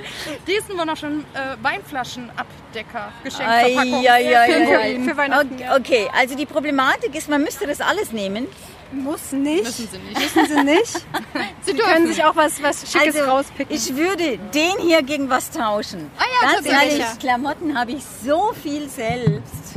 diesen 0.48 0.78
wunderschönen 0.78 1.26
äh, 1.34 1.56
Weinflaschenabdecker, 1.64 3.12
Geschenkverpackung. 3.24 4.06
Eieiei. 4.06 5.00
Für 5.06 5.18
Weihnachten, 5.18 5.56
Okay, 5.56 5.68
okay, 5.78 6.10
also 6.18 6.36
die 6.36 6.46
Problematik 6.46 7.16
ist, 7.16 7.30
man 7.30 7.44
müsste 7.44 7.68
das 7.68 7.80
alles 7.82 8.12
nehmen. 8.12 8.48
Muss 8.92 9.32
nicht. 9.32 9.64
Müssen 9.64 9.88
Sie 9.92 9.98
nicht. 10.00 10.20
Müssen 10.36 10.48
sie 10.48 10.64
nicht. 10.64 10.94
Sie 11.62 11.72
Sie 11.72 11.78
können 11.78 12.08
sich 12.08 12.24
auch 12.24 12.36
was, 12.36 12.62
was 12.62 12.92
Schickes 12.92 13.16
Also, 13.16 13.30
rauspicken. 13.30 13.76
ich 13.76 13.96
würde 13.96 14.38
den 14.54 14.78
hier 14.80 15.02
gegen 15.02 15.30
was 15.30 15.50
tauschen. 15.52 16.10
Ah 16.18 16.24
ja, 16.24 16.52
Ganz 16.54 16.68
tatsächlich. 16.68 17.00
ehrlich, 17.00 17.20
Klamotten 17.20 17.78
habe 17.80 17.92
ich 17.92 18.04
so 18.26 18.52
viel 18.62 18.90
selbst. 18.90 19.76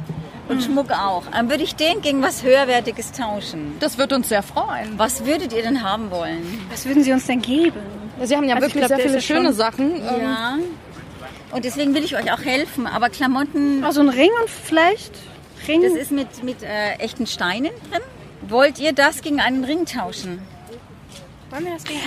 Und 0.49 0.59
Hm. 0.59 0.63
Schmuck 0.73 0.91
auch. 0.91 1.23
Dann 1.33 1.49
würde 1.49 1.63
ich 1.65 1.75
den 1.75 2.03
gegen 2.03 2.21
was 2.23 2.43
Höherwertiges 2.43 3.13
tauschen. 3.13 3.77
Das 3.81 3.97
wird 3.97 4.13
uns 4.13 4.29
sehr 4.29 4.43
freuen. 4.43 4.99
Was 4.99 5.25
würdet 5.25 5.53
ihr 5.55 5.63
denn 5.63 5.83
haben 5.83 6.11
wollen? 6.11 6.61
was 6.71 6.85
würden 6.85 7.03
sie 7.03 7.13
uns 7.13 7.25
denn 7.27 7.41
geben? 7.41 7.81
Sie 8.23 8.37
haben 8.37 8.45
ja 8.49 8.55
Also 8.57 8.67
ich 8.67 8.75
wirklich 8.75 8.87
glaub, 8.89 9.01
sehr 9.01 9.09
viele 9.11 9.23
schöne 9.23 9.47
schon- 9.49 9.55
Sachen. 9.55 9.97
Ähm, 9.97 10.21
Ja. 10.23 10.59
Und 11.51 11.65
deswegen 11.65 11.95
will 11.95 12.05
ich 12.05 12.15
euch 12.17 12.31
auch 12.33 12.41
helfen. 12.45 12.87
Aber 12.87 13.09
Klamotten, 13.11 13.85
Also 13.85 14.01
ein 14.01 14.09
Ring 14.11 14.31
und 14.43 14.51
vielleicht 14.51 15.13
Ring. 15.67 15.83
das 15.83 15.93
ist 15.93 16.11
mit, 16.11 16.43
mit 16.43 16.63
äh, 16.63 16.95
echten 16.99 17.27
Steinen 17.27 17.71
drin. 17.91 18.03
Wollt 18.49 18.79
ihr 18.79 18.93
das 18.93 19.21
gegen 19.23 19.41
einen 19.41 19.65
Ring 19.65 19.87
tauschen? 19.87 20.41
Haben? 21.53 21.67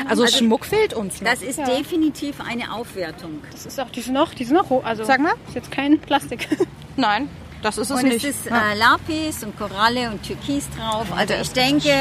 Also, 0.09 0.27
Schmuck 0.27 0.65
fehlt 0.65 0.93
uns 0.93 1.21
noch. 1.21 1.29
Das 1.31 1.41
ist 1.41 1.57
definitiv 1.59 2.41
eine 2.41 2.73
Aufwertung. 2.73 3.41
Das 3.51 3.65
ist 3.65 3.79
auch, 3.79 3.89
die 3.89 4.01
sind 4.01 4.13
noch, 4.13 4.33
die 4.33 4.43
sind 4.43 4.57
noch, 4.57 4.69
roh- 4.69 4.81
also. 4.83 5.05
Sag 5.05 5.21
mal. 5.21 5.33
Ist 5.47 5.55
jetzt 5.55 5.71
kein 5.71 5.99
Plastik. 5.99 6.47
Nein, 6.97 7.29
das 7.61 7.77
ist 7.77 7.89
es 7.89 7.97
Und 7.97 8.09
nicht. 8.09 8.25
es 8.25 8.35
ist 8.35 8.47
äh, 8.47 8.75
Lapis 8.77 9.43
und 9.43 9.57
Koralle 9.57 10.09
und 10.11 10.23
Türkis 10.23 10.67
drauf. 10.77 11.05
Also 11.15 11.35
ich 11.35 11.51
denke, 11.51 11.93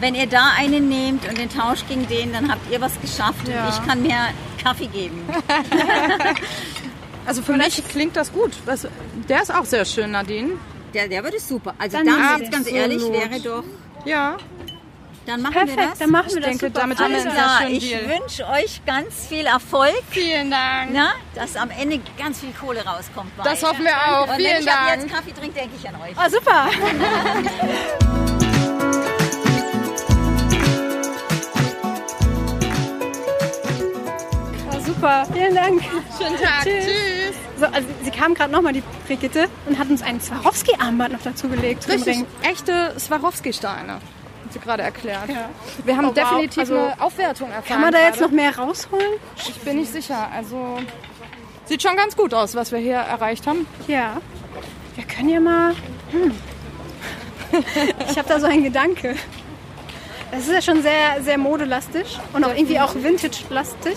wenn 0.00 0.14
ihr 0.14 0.26
da 0.26 0.52
einen 0.56 0.88
nehmt 0.88 1.28
und 1.28 1.36
den 1.36 1.50
tauscht 1.50 1.86
gegen 1.88 2.06
den, 2.08 2.32
dann 2.32 2.50
habt 2.50 2.70
ihr 2.70 2.80
was 2.80 2.98
geschafft 3.00 3.46
und 3.46 3.54
ich 3.68 3.86
kann 3.86 4.00
mir 4.02 4.16
Kaffee 4.62 4.86
geben. 4.86 5.20
also 7.26 7.42
für 7.42 7.56
mich 7.56 7.86
klingt 7.88 8.16
das 8.16 8.32
gut. 8.32 8.52
Der 9.28 9.42
ist 9.42 9.54
auch 9.54 9.64
sehr 9.66 9.84
schön, 9.84 10.12
Nadine. 10.12 10.52
Der, 10.94 11.08
der 11.08 11.22
würde 11.24 11.38
super. 11.38 11.74
Also 11.78 11.98
Dann 11.98 12.06
dann, 12.06 12.16
wir 12.18 12.38
jetzt 12.44 12.52
ganz 12.52 12.70
ehrlich, 12.70 13.02
wäre 13.12 13.40
doch, 13.40 13.64
Ja. 14.04 14.36
dann 15.26 15.40
machen 15.42 15.54
wir 15.54 15.64
Perfekt, 15.66 15.90
das. 15.92 15.98
dann 16.00 16.10
machen 16.10 16.28
wir 16.30 16.36
Ich 16.38 16.42
das. 16.44 16.44
denke, 16.58 16.66
super. 16.66 16.80
damit 16.80 16.98
haben 16.98 17.12
wir 17.12 17.20
Alles 17.20 17.32
klar, 17.34 17.68
ich 17.68 17.88
Deal. 17.90 18.08
wünsche 18.08 18.46
euch 18.48 18.80
ganz 18.84 19.26
viel 19.28 19.46
Erfolg, 19.46 20.02
Vielen 20.10 20.50
Dank. 20.50 20.90
na, 20.92 21.12
dass 21.34 21.56
am 21.56 21.70
Ende 21.70 22.00
ganz 22.18 22.40
viel 22.40 22.52
Kohle 22.52 22.84
rauskommt. 22.84 23.36
bei 23.36 23.44
Das 23.44 23.62
hoffen 23.62 23.84
wir 23.84 23.92
auch. 23.94 24.22
Und 24.24 24.30
wenn 24.30 24.36
Vielen 24.38 24.60
ich 24.62 24.70
ab 24.70 24.78
Dank. 24.88 25.02
jetzt 25.02 25.12
Kaffee 25.14 25.32
trinke, 25.32 25.60
denke 25.60 25.76
ich 25.80 25.88
an 25.88 25.94
euch. 25.96 26.16
Ah, 26.16 26.28
super. 26.28 26.70
Ah, 34.72 34.80
super, 34.80 35.26
vielen 35.32 35.54
Dank. 35.54 35.82
Schönen 36.18 36.36
Tag. 36.38 36.62
Tschüss. 36.64 36.84
Tschüss. 36.86 37.09
So, 37.60 37.66
also 37.66 37.86
sie 38.02 38.10
kam 38.10 38.32
gerade 38.34 38.50
nochmal, 38.50 38.72
die 38.72 38.82
Brigitte, 39.06 39.48
und 39.66 39.78
hat 39.78 39.88
uns 39.90 40.02
ein 40.02 40.18
Swarovski-Armband 40.20 41.12
noch 41.12 41.22
dazugelegt. 41.22 41.82
zum 41.82 41.92
Richtig, 41.92 42.24
echte 42.42 42.94
Swarovski-Steine. 42.98 43.92
Hat 43.94 44.52
sie 44.52 44.58
gerade 44.58 44.82
erklärt. 44.82 45.28
Ja. 45.28 45.50
Wir 45.84 45.96
haben 45.96 46.06
Oh, 46.06 46.08
wow. 46.08 46.14
definitiv 46.14 46.58
Also, 46.58 46.78
eine 46.78 47.00
Aufwertung 47.00 47.48
erfahren. 47.50 47.64
Kann 47.68 47.80
man 47.82 47.92
da 47.92 47.98
jetzt 48.00 48.18
gerade. 48.18 48.34
noch 48.34 48.42
mehr 48.42 48.56
rausholen? 48.56 49.12
Ich 49.36 49.60
bin 49.60 49.76
nicht 49.76 49.92
sicher. 49.92 50.28
Also 50.34 50.78
sieht 51.66 51.82
schon 51.82 51.96
ganz 51.96 52.16
gut 52.16 52.32
aus, 52.34 52.54
was 52.54 52.72
wir 52.72 52.78
hier 52.78 52.96
erreicht 52.96 53.46
haben. 53.46 53.66
Ja. 53.86 54.16
Wir 54.96 55.04
können 55.04 55.28
ja 55.28 55.40
mal. 55.40 55.74
Hm. 56.10 56.34
Ich 58.08 58.16
habe 58.18 58.28
da 58.28 58.40
so 58.40 58.46
einen 58.46 58.64
Gedanke. 58.64 59.16
Das 60.30 60.46
ist 60.46 60.52
ja 60.52 60.62
schon 60.62 60.82
sehr, 60.82 61.22
sehr 61.22 61.36
modelastig 61.38 62.18
und 62.32 62.44
auch 62.44 62.54
irgendwie 62.54 62.78
auch 62.80 62.94
vintage-lastig. 62.94 63.96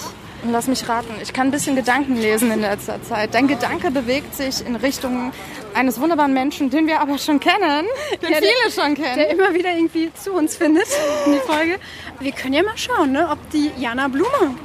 Lass 0.51 0.67
mich 0.67 0.87
raten, 0.89 1.13
ich 1.21 1.31
kann 1.31 1.47
ein 1.47 1.51
bisschen 1.51 1.75
Gedanken 1.75 2.15
lesen 2.17 2.51
in 2.51 2.61
letzter 2.61 3.01
Zeit. 3.01 3.33
Dein 3.33 3.47
Gedanke 3.47 3.91
bewegt 3.91 4.35
sich 4.35 4.65
in 4.65 4.75
Richtung 4.75 5.31
eines 5.73 5.99
wunderbaren 5.99 6.33
Menschen, 6.33 6.69
den 6.69 6.85
wir 6.85 6.99
aber 6.99 7.17
schon 7.17 7.39
kennen, 7.39 7.85
den 8.21 8.29
der- 8.29 8.37
viele 8.41 8.71
schon 8.73 8.93
kennen. 8.95 9.15
Der 9.15 9.29
immer 9.31 9.53
wieder 9.53 9.71
irgendwie 9.73 10.11
zu 10.13 10.33
uns 10.33 10.55
findet 10.57 10.87
in 11.25 11.33
die 11.33 11.39
Folge. 11.39 11.79
Wir 12.19 12.31
können 12.33 12.53
ja 12.53 12.63
mal 12.63 12.77
schauen, 12.77 13.13
ne, 13.13 13.29
ob 13.31 13.37
die 13.51 13.71
Jana 13.77 14.07
Blume 14.09 14.55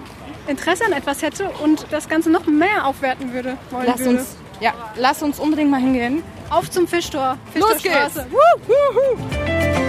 Interesse 0.49 0.85
an 0.85 0.93
etwas 0.93 1.23
hätte 1.23 1.49
und 1.63 1.87
das 1.91 2.09
Ganze 2.09 2.31
noch 2.31 2.47
mehr 2.47 2.87
aufwerten 2.87 3.33
würde. 3.33 3.57
Lass 3.87 4.01
würde. 4.01 4.11
uns, 4.19 4.37
ja, 4.61 4.73
lass 4.97 5.23
uns 5.23 5.39
unbedingt 5.39 5.71
mal 5.71 5.81
hingehen. 5.81 6.23
Auf 6.51 6.71
zum 6.71 6.89
Fischtor. 6.89 7.37
Los 7.55 7.71
Fischtorstraße. 7.75 8.27
geht's. 8.31 8.33
Woo, 8.67 8.75
wuhu. 8.75 9.88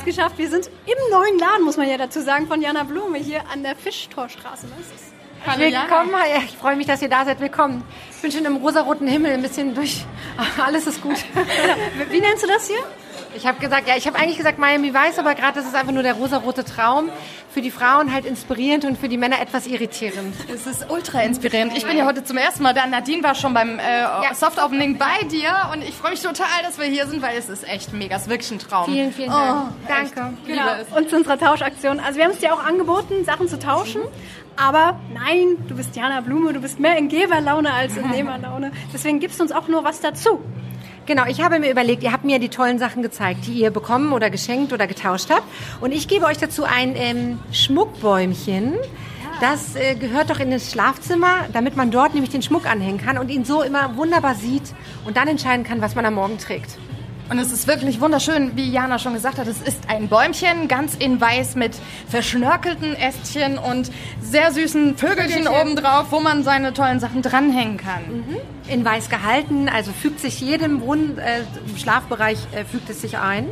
Es 0.00 0.04
geschafft. 0.04 0.38
Wir 0.38 0.48
sind 0.48 0.68
im 0.86 1.10
neuen 1.10 1.38
Laden, 1.38 1.64
muss 1.64 1.76
man 1.76 1.88
ja 1.88 1.96
dazu 1.96 2.20
sagen, 2.20 2.46
von 2.46 2.60
Jana 2.60 2.84
Blume 2.84 3.18
hier 3.18 3.42
an 3.52 3.62
der 3.62 3.76
Fischtorstraße. 3.76 4.66
Ist 4.66 4.92
es? 4.94 5.12
Hallo, 5.46 5.64
Jana. 5.64 5.88
Willkommen, 5.88 6.12
ja, 6.12 6.42
ich 6.44 6.56
freue 6.56 6.76
mich, 6.76 6.86
dass 6.86 7.02
ihr 7.02 7.08
da 7.08 7.24
seid. 7.24 7.40
Willkommen. 7.40 7.82
Ich 8.10 8.22
bin 8.22 8.32
schon 8.32 8.44
im 8.44 8.56
rosaroten 8.56 9.06
Himmel 9.06 9.32
ein 9.32 9.42
bisschen 9.42 9.74
durch. 9.74 10.04
Alles 10.64 10.86
ist 10.86 11.02
gut. 11.02 11.16
Wie 12.10 12.20
nennst 12.20 12.42
du 12.42 12.48
das 12.48 12.68
hier? 12.68 12.82
Ich 13.36 13.46
habe 13.46 13.58
gesagt, 13.60 13.88
ja, 13.88 13.96
ich 13.96 14.06
habe 14.06 14.18
eigentlich 14.18 14.36
gesagt 14.36 14.58
Miami 14.58 14.92
Weiß, 14.92 15.18
aber 15.18 15.34
gerade 15.34 15.54
das 15.54 15.66
ist 15.66 15.74
einfach 15.74 15.92
nur 15.92 16.02
der 16.02 16.14
rosarote 16.14 16.64
Traum. 16.64 17.10
Für 17.52 17.62
die 17.62 17.70
Frauen 17.70 18.12
halt 18.12 18.26
inspirierend 18.26 18.84
und 18.84 18.96
für 18.96 19.08
die 19.08 19.16
Männer 19.16 19.40
etwas 19.40 19.66
irritierend. 19.66 20.34
Es 20.54 20.66
ist 20.66 20.88
ultra 20.88 21.22
inspirierend. 21.22 21.76
Ich 21.76 21.84
bin 21.84 21.96
ja 21.96 22.04
heute 22.04 22.22
zum 22.22 22.36
ersten 22.36 22.62
Mal 22.62 22.74
da. 22.74 22.86
Nadine 22.86 23.22
war 23.24 23.34
schon 23.34 23.54
beim 23.54 23.80
äh, 23.80 24.34
Soft 24.34 24.62
Opening 24.62 24.98
bei 24.98 25.26
dir 25.26 25.50
und 25.72 25.82
ich 25.82 25.94
freue 25.94 26.12
mich 26.12 26.22
total, 26.22 26.46
dass 26.62 26.78
wir 26.78 26.86
hier 26.86 27.06
sind, 27.08 27.22
weil 27.22 27.36
es 27.36 27.48
ist 27.48 27.66
echt 27.66 27.92
mega. 27.92 28.16
Es 28.16 28.22
ist 28.22 28.28
wirklich 28.28 28.50
ein 28.52 28.58
Traum. 28.60 28.84
Vielen, 28.86 29.12
vielen 29.12 29.30
Dank. 29.30 29.72
Danke. 29.88 30.34
Ich 30.44 30.48
liebe 30.54 30.76
es. 30.80 30.96
Und 30.96 31.10
zu 31.10 31.16
unserer 31.16 31.38
Tauschaktion. 31.38 31.98
Also 31.98 32.18
wir 32.18 32.24
haben 32.24 32.32
es 32.32 32.38
dir 32.38 32.54
auch 32.54 32.64
angeboten, 32.64 33.24
Sachen 33.24 33.48
zu 33.48 33.58
tauschen. 33.58 34.02
Aber 34.56 35.00
nein, 35.12 35.56
du 35.68 35.76
bist 35.76 35.96
Jana 35.96 36.20
Blume, 36.20 36.52
du 36.52 36.60
bist 36.60 36.78
mehr 36.78 36.96
in 36.98 37.08
Geberlaune 37.08 37.72
als 37.72 37.96
in 37.96 38.08
Nehmerlaune. 38.10 38.72
Deswegen 38.92 39.18
gibst 39.18 39.38
du 39.40 39.42
uns 39.44 39.52
auch 39.52 39.68
nur 39.68 39.84
was 39.84 40.00
dazu. 40.00 40.40
Genau, 41.10 41.26
ich 41.26 41.42
habe 41.42 41.58
mir 41.58 41.72
überlegt, 41.72 42.04
ihr 42.04 42.12
habt 42.12 42.22
mir 42.22 42.38
die 42.38 42.50
tollen 42.50 42.78
Sachen 42.78 43.02
gezeigt, 43.02 43.44
die 43.48 43.54
ihr 43.54 43.72
bekommen 43.72 44.12
oder 44.12 44.30
geschenkt 44.30 44.72
oder 44.72 44.86
getauscht 44.86 45.28
habt. 45.28 45.42
Und 45.80 45.90
ich 45.90 46.06
gebe 46.06 46.24
euch 46.24 46.38
dazu 46.38 46.62
ein 46.62 46.94
ähm, 46.94 47.40
Schmuckbäumchen. 47.50 48.74
Das 49.40 49.74
äh, 49.74 49.96
gehört 49.96 50.30
doch 50.30 50.38
in 50.38 50.52
das 50.52 50.70
Schlafzimmer, 50.70 51.48
damit 51.52 51.74
man 51.74 51.90
dort 51.90 52.14
nämlich 52.14 52.30
den 52.30 52.42
Schmuck 52.42 52.64
anhängen 52.64 52.98
kann 52.98 53.18
und 53.18 53.28
ihn 53.28 53.44
so 53.44 53.60
immer 53.60 53.96
wunderbar 53.96 54.36
sieht 54.36 54.72
und 55.04 55.16
dann 55.16 55.26
entscheiden 55.26 55.64
kann, 55.64 55.80
was 55.80 55.96
man 55.96 56.06
am 56.06 56.14
Morgen 56.14 56.38
trägt. 56.38 56.78
Und 57.30 57.38
es 57.38 57.52
ist 57.52 57.68
wirklich 57.68 58.00
wunderschön, 58.00 58.56
wie 58.56 58.68
Jana 58.68 58.98
schon 58.98 59.14
gesagt 59.14 59.38
hat. 59.38 59.46
Es 59.46 59.62
ist 59.62 59.88
ein 59.88 60.08
Bäumchen, 60.08 60.66
ganz 60.66 60.96
in 60.96 61.20
weiß 61.20 61.54
mit 61.54 61.76
verschnörkelten 62.08 62.96
Ästchen 62.96 63.56
und 63.56 63.92
sehr 64.20 64.50
süßen 64.50 64.96
Vögelchen, 64.96 65.46
obendrauf, 65.46 66.06
wo 66.10 66.18
man 66.18 66.42
seine 66.42 66.72
tollen 66.72 66.98
Sachen 66.98 67.22
dranhängen 67.22 67.76
kann. 67.76 68.02
Mhm. 68.08 68.36
In 68.66 68.84
weiß 68.84 69.10
gehalten, 69.10 69.68
also 69.68 69.92
fügt 69.92 70.18
sich 70.18 70.40
jedem 70.40 70.80
Wohn 70.80 71.18
äh, 71.18 71.42
Schlafbereich 71.78 72.38
äh, 72.50 72.64
fügt 72.64 72.90
es 72.90 73.00
sich 73.00 73.16
ein. 73.18 73.48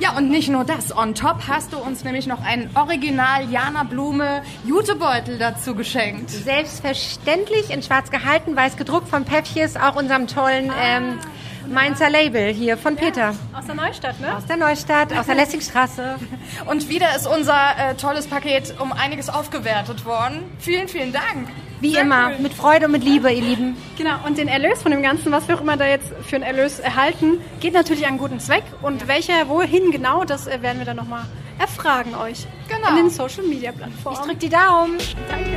Ja, 0.00 0.16
und 0.16 0.28
nicht 0.28 0.48
nur 0.48 0.64
das. 0.64 0.96
On 0.96 1.14
top 1.14 1.42
hast 1.46 1.72
du 1.72 1.78
uns 1.78 2.02
nämlich 2.02 2.26
noch 2.26 2.42
einen 2.42 2.70
Original 2.74 3.48
Jana 3.48 3.84
Blume 3.84 4.42
Jutebeutel 4.64 5.38
dazu 5.38 5.76
geschenkt. 5.76 6.28
Selbstverständlich 6.28 7.70
in 7.70 7.84
schwarz 7.84 8.10
gehalten, 8.10 8.56
weiß 8.56 8.76
gedruckt 8.76 9.08
von 9.08 9.24
Päffjes, 9.24 9.76
auch 9.76 9.94
unserem 9.94 10.26
tollen 10.26 10.70
Ah. 10.70 10.96
ähm, 10.96 11.18
Mainzer 11.68 12.10
Label 12.10 12.52
hier 12.52 12.76
von 12.76 12.96
Peter. 12.96 13.34
Aus 13.52 13.66
der 13.66 13.74
Neustadt, 13.74 14.20
ne? 14.20 14.36
Aus 14.36 14.46
der 14.46 14.56
Neustadt, 14.56 15.16
aus 15.16 15.26
der 15.26 15.34
Lessingstraße. 15.34 16.16
Und 16.66 16.88
wieder 16.88 17.14
ist 17.16 17.26
unser 17.26 17.76
äh, 17.78 17.94
tolles 17.94 18.26
Paket 18.26 18.74
um 18.78 18.92
einiges 18.92 19.28
aufgewertet 19.28 20.04
worden. 20.04 20.42
Vielen, 20.58 20.88
vielen 20.88 21.12
Dank. 21.12 21.48
Wie 21.80 21.90
Sehr 21.90 22.02
immer, 22.02 22.28
cool. 22.28 22.38
mit 22.38 22.54
Freude 22.54 22.86
und 22.86 22.92
mit 22.92 23.02
Liebe, 23.02 23.32
ihr 23.32 23.42
Lieben. 23.42 23.76
Genau, 23.98 24.14
und 24.24 24.38
den 24.38 24.46
Erlös 24.46 24.80
von 24.80 24.92
dem 24.92 25.02
Ganzen, 25.02 25.32
was 25.32 25.48
wir 25.48 25.56
auch 25.56 25.60
immer 25.60 25.76
da 25.76 25.84
jetzt 25.84 26.12
für 26.22 26.36
einen 26.36 26.44
Erlös 26.44 26.78
erhalten, 26.78 27.40
geht 27.58 27.74
natürlich 27.74 28.04
an 28.04 28.10
einen 28.10 28.18
guten 28.18 28.38
Zweck. 28.38 28.62
Und 28.82 29.08
welcher, 29.08 29.48
wohin 29.48 29.90
genau, 29.90 30.22
das 30.22 30.46
äh, 30.46 30.62
werden 30.62 30.78
wir 30.78 30.86
dann 30.86 30.96
nochmal 30.96 31.24
erfragen 31.58 32.14
euch. 32.14 32.46
Genau. 32.68 32.88
In 32.90 32.96
den 32.96 33.10
Social 33.10 33.42
Media 33.44 33.72
Plattformen. 33.72 34.18
Ich 34.20 34.26
drück 34.26 34.38
die 34.38 34.48
Daumen. 34.48 34.98
Wir 34.98 35.51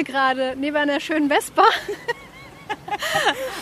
hier 0.00 0.04
gerade 0.14 0.54
neben 0.56 0.76
einer 0.76 0.98
schönen 0.98 1.28
Vespa 1.28 1.64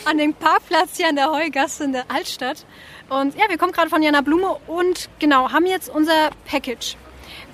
an 0.04 0.18
dem 0.18 0.34
Parkplatz 0.34 0.96
hier 0.96 1.08
an 1.08 1.16
der 1.16 1.32
Heugasse 1.32 1.84
in 1.84 1.92
der 1.92 2.04
Altstadt. 2.08 2.64
Und 3.08 3.34
ja, 3.34 3.48
wir 3.48 3.58
kommen 3.58 3.72
gerade 3.72 3.90
von 3.90 4.02
Jana 4.02 4.20
Blume 4.20 4.56
und 4.68 5.08
genau, 5.18 5.50
haben 5.50 5.66
jetzt 5.66 5.88
unser 5.88 6.30
Package. 6.48 6.96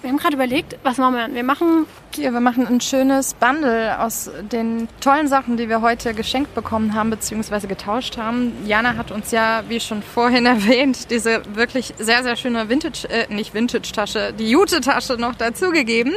Wir 0.02 0.10
haben 0.10 0.18
gerade 0.18 0.34
überlegt, 0.34 0.76
was 0.82 0.98
machen 0.98 1.14
wir? 1.14 1.34
Wir 1.34 1.44
machen 1.44 1.86
Hier, 2.16 2.32
wir 2.32 2.38
machen 2.38 2.64
ein 2.68 2.80
schönes 2.80 3.34
Bundle 3.34 3.98
aus 3.98 4.30
den 4.52 4.88
tollen 5.00 5.26
Sachen, 5.26 5.56
die 5.56 5.68
wir 5.68 5.80
heute 5.80 6.14
geschenkt 6.14 6.54
bekommen 6.54 6.94
haben 6.94 7.10
bzw. 7.10 7.66
getauscht 7.66 8.16
haben. 8.18 8.52
Jana 8.66 8.96
hat 8.96 9.10
uns 9.10 9.32
ja, 9.32 9.64
wie 9.66 9.80
schon 9.80 10.00
vorhin 10.00 10.46
erwähnt, 10.46 11.10
diese 11.10 11.42
wirklich 11.56 11.92
sehr, 11.98 12.22
sehr 12.22 12.36
schöne 12.36 12.68
Vintage, 12.68 13.08
äh, 13.08 13.26
nicht 13.34 13.52
Vintage-Tasche, 13.52 14.32
die 14.32 14.48
Jute-Tasche 14.48 15.14
noch 15.14 15.34
dazugegeben. 15.34 16.12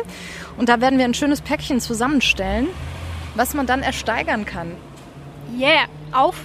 Und 0.58 0.70
da 0.70 0.82
werden 0.82 1.00
wir 1.00 1.06
ein 1.06 1.16
schönes 1.16 1.42
Päckchen 1.42 1.82
zusammenstellen, 1.82 2.68
was 3.34 3.56
man 3.56 3.66
dann 3.66 3.82
ersteigern 3.82 4.46
kann. 4.46 4.74
Yeah 5.58 5.88
auf 6.12 6.36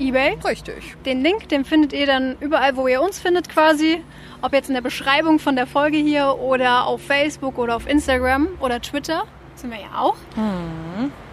eBay. 0.00 0.38
Richtig. 0.44 0.96
Den 1.04 1.22
Link, 1.22 1.48
den 1.48 1.64
findet 1.64 1.92
ihr 1.92 2.06
dann 2.06 2.36
überall, 2.40 2.76
wo 2.76 2.88
ihr 2.88 3.02
uns 3.02 3.20
findet 3.20 3.48
quasi. 3.48 4.02
Ob 4.42 4.52
jetzt 4.52 4.68
in 4.68 4.74
der 4.74 4.80
Beschreibung 4.80 5.38
von 5.38 5.54
der 5.54 5.66
Folge 5.66 5.98
hier 5.98 6.38
oder 6.40 6.86
auf 6.86 7.02
Facebook 7.02 7.58
oder 7.58 7.76
auf 7.76 7.86
Instagram 7.86 8.48
oder 8.60 8.80
Twitter. 8.80 9.24
Sind 9.54 9.70
wir 9.70 9.80
ja 9.80 9.98
auch. 9.98 10.16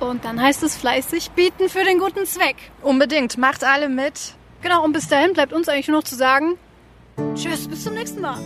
Und 0.01 0.25
dann 0.25 0.41
heißt 0.41 0.61
es 0.63 0.75
fleißig 0.75 1.31
bieten 1.31 1.69
für 1.69 1.85
den 1.85 1.97
guten 1.97 2.25
Zweck. 2.25 2.57
Unbedingt. 2.81 3.37
Macht 3.37 3.63
alle 3.63 3.87
mit. 3.87 4.33
Genau, 4.61 4.83
und 4.83 4.91
bis 4.91 5.07
dahin 5.07 5.33
bleibt 5.33 5.53
uns 5.53 5.69
eigentlich 5.69 5.87
nur 5.87 5.97
noch 5.97 6.03
zu 6.03 6.15
sagen, 6.15 6.57
tschüss, 7.35 7.67
bis 7.67 7.83
zum 7.83 7.93
nächsten 7.93 8.21
Mal. 8.21 8.39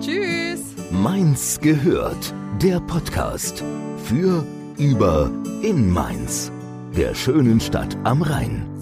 Tschüss. 0.00 0.74
Mainz 0.90 1.58
gehört. 1.60 2.32
Der 2.62 2.80
Podcast. 2.80 3.62
Für, 4.04 4.46
über, 4.78 5.30
in 5.62 5.90
Mainz. 5.90 6.50
Der 6.96 7.14
schönen 7.14 7.60
Stadt 7.60 7.96
am 8.04 8.22
Rhein. 8.22 8.75